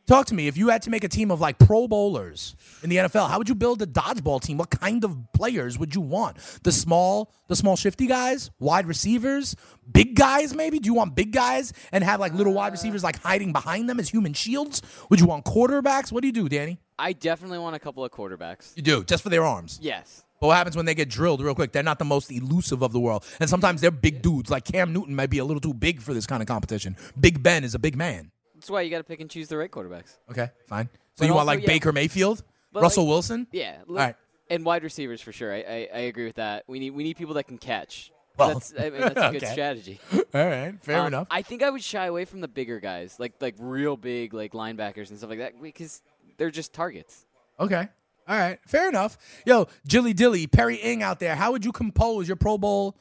[0.07, 0.48] Talk to me.
[0.48, 3.38] If you had to make a team of like pro bowlers in the NFL, how
[3.38, 4.59] would you build a dodgeball team?
[4.59, 6.36] What kind of players would you want?
[6.62, 9.57] The small, the small shifty guys, wide receivers,
[9.90, 10.78] big guys maybe?
[10.78, 13.98] Do you want big guys and have like little wide receivers like hiding behind them
[13.98, 14.82] as human shields?
[15.09, 16.12] Would you want quarterbacks?
[16.12, 16.78] What do you do, Danny?
[16.98, 18.76] I definitely want a couple of quarterbacks.
[18.76, 19.78] You do, just for their arms.
[19.80, 20.22] Yes.
[20.38, 21.72] But what happens when they get drilled real quick?
[21.72, 23.24] They're not the most elusive of the world.
[23.40, 24.50] And sometimes they're big dudes.
[24.50, 26.96] Like Cam Newton might be a little too big for this kind of competition.
[27.18, 28.30] Big Ben is a big man.
[28.64, 30.16] That's why you got to pick and choose the right quarterbacks.
[30.30, 30.86] Okay, fine.
[30.86, 31.66] So But you want also, like yeah.
[31.74, 32.42] Baker Mayfield,
[32.72, 33.46] But, Russell like- Wilson?
[33.52, 33.76] Yeah.
[33.86, 34.16] All right.
[34.48, 35.52] And wide receivers for sure.
[35.52, 36.64] I, I, I agree with that.
[36.66, 38.10] We need we need people that can catch.
[38.38, 39.52] Well, that's I mean, that's a good okay.
[39.52, 40.00] strategy.
[40.12, 41.26] All right, fair Um, enough.
[41.30, 44.52] I think I would shy away from the bigger guys, like like real big like
[44.52, 46.00] linebackers and stuff like that, because
[46.38, 47.26] they're just targets.
[47.60, 47.86] Okay.
[48.26, 48.58] All right.
[48.66, 49.18] Fair enough.
[49.44, 51.34] Yo, Jilly Dilly, Perry Ing out there.
[51.34, 52.96] How would you compose your Pro Bowl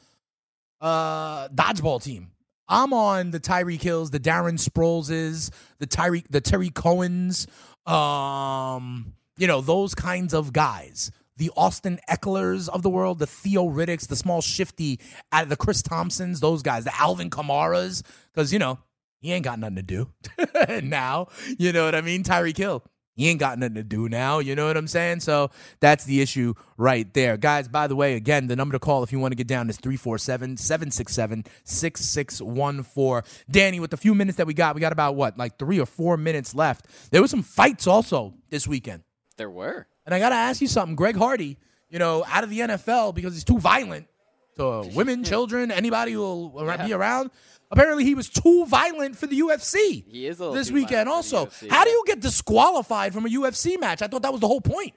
[0.81, 2.31] uh, dodgeball team?
[2.67, 7.47] I'm on the Tyreek Hills, the Darren Sproleses, the Tyree, the Tarik Cohens,
[7.89, 11.11] um, you know, those kinds of guys.
[11.35, 14.99] The Austin Ekelers of the world, the Theo Riddicks, the small shifty,
[15.31, 18.77] uh, the Chris Thompsons, those guys, the Alvin Kamaras, because you know
[19.19, 20.09] he ain't got nothing to do
[20.83, 21.27] now.
[21.57, 22.23] You know what I mean?
[22.23, 22.83] Tyreek Hill,
[23.15, 24.39] he ain't got nothing to do now.
[24.39, 25.19] You know what I'm saying?
[25.19, 27.37] So that's the issue right there.
[27.37, 29.69] Guys, by the way, again, the number to call if you want to get down
[29.69, 33.31] is 347 767 6614.
[33.49, 35.85] Danny, with the few minutes that we got, we got about what, like three or
[35.85, 36.87] four minutes left.
[37.11, 39.03] There were some fights also this weekend.
[39.37, 39.87] There were.
[40.05, 40.95] And I got to ask you something.
[40.95, 41.57] Greg Hardy,
[41.89, 44.07] you know, out of the NFL because he's too violent
[44.57, 47.31] to women, children, anybody who will ar- be around.
[47.71, 51.09] Apparently, he was too violent for the UFC He is a little this weekend.
[51.09, 54.01] Also, UFC, how do you get disqualified from a UFC match?
[54.03, 54.93] I thought that was the whole point.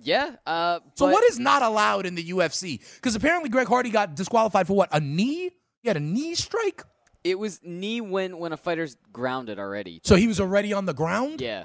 [0.00, 0.36] Yeah.
[0.46, 2.80] Uh, So, what is not allowed in the UFC?
[2.96, 4.90] Because apparently, Greg Hardy got disqualified for what?
[4.92, 5.50] A knee?
[5.82, 6.82] He had a knee strike.
[7.24, 10.00] It was knee when when a fighter's grounded already.
[10.04, 11.40] So he was already on the ground.
[11.40, 11.64] Yeah.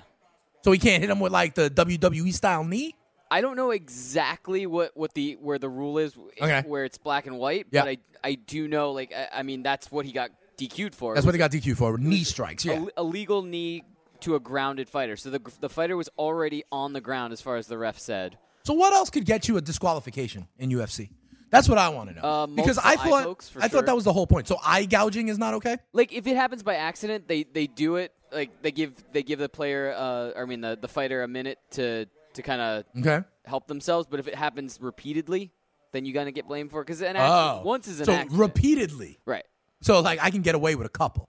[0.64, 2.96] So he can't hit him with like the WWE style knee.
[3.32, 6.62] I don't know exactly what, what the where the rule is Okay.
[6.68, 7.82] where it's black and white, Yeah.
[7.84, 11.16] but I I do know like I, I mean that's what he got DQ'd for.
[11.16, 11.98] That's what he got DQ'd for.
[11.98, 12.66] Knee strikes.
[12.66, 12.86] Yeah.
[12.98, 13.84] a, a legal knee
[14.20, 15.16] to a grounded fighter.
[15.16, 18.38] So the the fighter was already on the ground as far as the ref said.
[18.64, 21.10] So what else could get you a disqualification in UFC?
[21.50, 22.22] That's what I want to know.
[22.22, 24.48] Uh, because I thought I thought that was the whole point.
[24.48, 25.78] So eye gouging is not okay.
[25.94, 29.40] Like if it happens by accident, they they do it like they give they give
[29.40, 33.26] the player uh I mean the the fighter a minute to to kind of Okay.
[33.46, 35.52] help themselves, but if it happens repeatedly,
[35.92, 38.40] then you're gonna get blamed for it because an Oh, once is an so accident.
[38.40, 39.20] repeatedly.
[39.26, 39.46] right.
[39.82, 41.28] So like I can get away with a couple.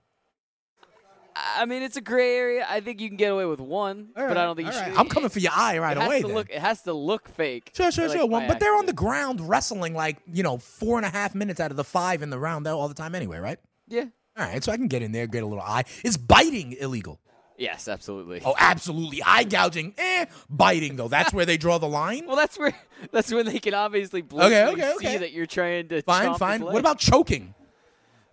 [1.35, 2.67] I mean, it's a gray area.
[2.69, 4.91] I think you can get away with one, but I don't think you All right.
[4.91, 4.99] should.
[4.99, 6.21] I'm coming for your eye right it away.
[6.21, 6.35] Then.
[6.35, 7.71] look, it has to look fake.
[7.75, 8.27] Sure, sure, like, sure.
[8.27, 11.35] Well, by but they're on the ground wrestling like you know four and a half
[11.35, 13.59] minutes out of the five in the round all the time anyway, right?
[13.89, 14.05] Yeah.
[14.37, 15.85] All right, so I can get in there, get a little eye.
[16.05, 17.19] Is biting illegal?
[17.59, 18.41] Yes, absolutely.
[18.45, 19.23] Oh, absolutely.
[19.23, 20.27] Eye gouging, eh?
[20.51, 22.25] Biting though, that's where they draw the line.
[22.33, 22.75] Well, that's where
[23.11, 24.99] that's when they can obviously blatantly okay, okay.
[24.99, 25.19] see okay.
[25.19, 26.03] that you're trying to.
[26.03, 26.63] Fine, fine.
[26.63, 27.55] What about choking?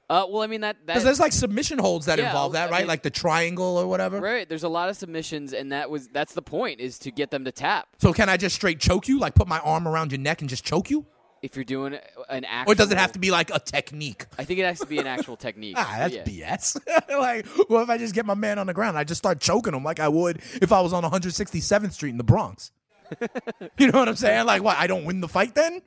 [0.09, 2.72] Uh, well, I mean that Because there's like submission holds that Yeah, involve that, I
[2.72, 2.80] right?
[2.80, 4.20] mean- like the triangle or whatever.
[4.20, 4.47] right.
[4.49, 7.45] There's a lot of submissions, and that was that's the point is to get them
[7.45, 7.89] to tap.
[7.99, 9.20] So can I just straight choke you?
[9.20, 11.05] Like put my arm around your neck and just choke you?
[11.42, 11.98] If you're doing
[12.30, 14.26] an actual, Or does it have to be like a technique?
[14.38, 15.76] I think it has to be an actual technique.
[15.78, 16.24] Ah, that's yeah.
[16.24, 16.80] BS.
[17.20, 18.98] like, what if I just get my man on the ground?
[18.98, 22.18] I just start choking him like I would if I was on 167th Street in
[22.18, 22.72] the Bronx.
[23.78, 24.46] you know what I'm saying?
[24.46, 24.78] Like, what?
[24.78, 25.82] I don't win the fight then?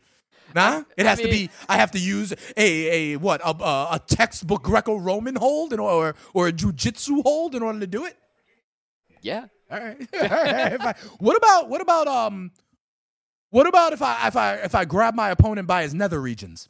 [0.54, 1.50] Nah, it I has to be.
[1.68, 6.48] I have to use a a what a, a, textbook Greco-Roman hold in, or or
[6.48, 8.16] a jujitsu hold in order to do it.
[9.22, 9.46] Yeah.
[9.70, 9.96] All right.
[10.14, 10.80] All right.
[10.80, 12.50] I- what about what about um
[13.52, 16.68] what about if I if I if I grab my opponent by his nether regions?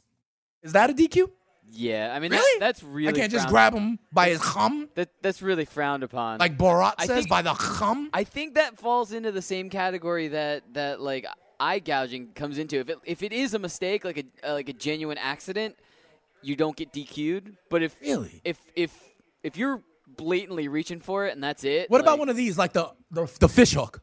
[0.61, 1.29] Is that a DQ?
[1.71, 2.59] Yeah, I mean Really?
[2.59, 3.09] that, that's really.
[3.09, 6.37] I can't just grab him by his hum That that's really frowned upon.
[6.37, 8.09] like Borat I says think- by the hum.
[8.13, 11.25] I think that falls into the same category that that like
[11.59, 12.77] eye gouging comes into.
[12.79, 15.75] If it if it is a mistake, like a uh, like a genuine accident,
[16.43, 17.53] you don't get DQ'd.
[17.69, 18.41] But if Really?
[18.43, 18.91] if if
[19.41, 19.81] if you're
[20.15, 21.89] blatantly reaching for it and that's it.
[21.89, 23.99] What about one of these, like the, the the fish hook?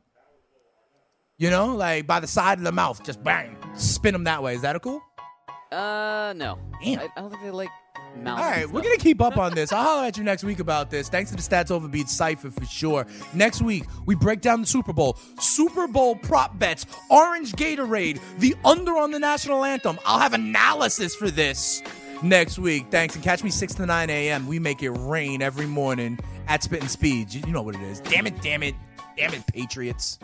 [1.41, 4.55] You know, like by the side of the mouth, just bang, spin them that way.
[4.55, 5.01] Is that a cool?
[5.73, 6.59] Uh, no.
[6.85, 6.99] Damn.
[7.01, 7.71] I, I don't think they like
[8.15, 8.41] mouth.
[8.41, 9.73] All right, we're gonna keep up on this.
[9.73, 11.09] I'll holler at you next week about this.
[11.09, 13.07] Thanks to the Stats Overbeat cipher for sure.
[13.33, 18.55] Next week we break down the Super Bowl, Super Bowl prop bets, Orange Gatorade, the
[18.63, 19.99] under on the national anthem.
[20.05, 21.83] I'll have analysis for this
[22.23, 22.89] next week.
[22.91, 24.47] Thanks, and catch me six to nine a.m.
[24.47, 26.19] We make it rain every morning
[26.49, 27.33] at Spitting Speed.
[27.33, 28.01] You you know what it is.
[28.01, 28.75] Damn it, damn it,
[29.17, 30.19] damn it, Patriots.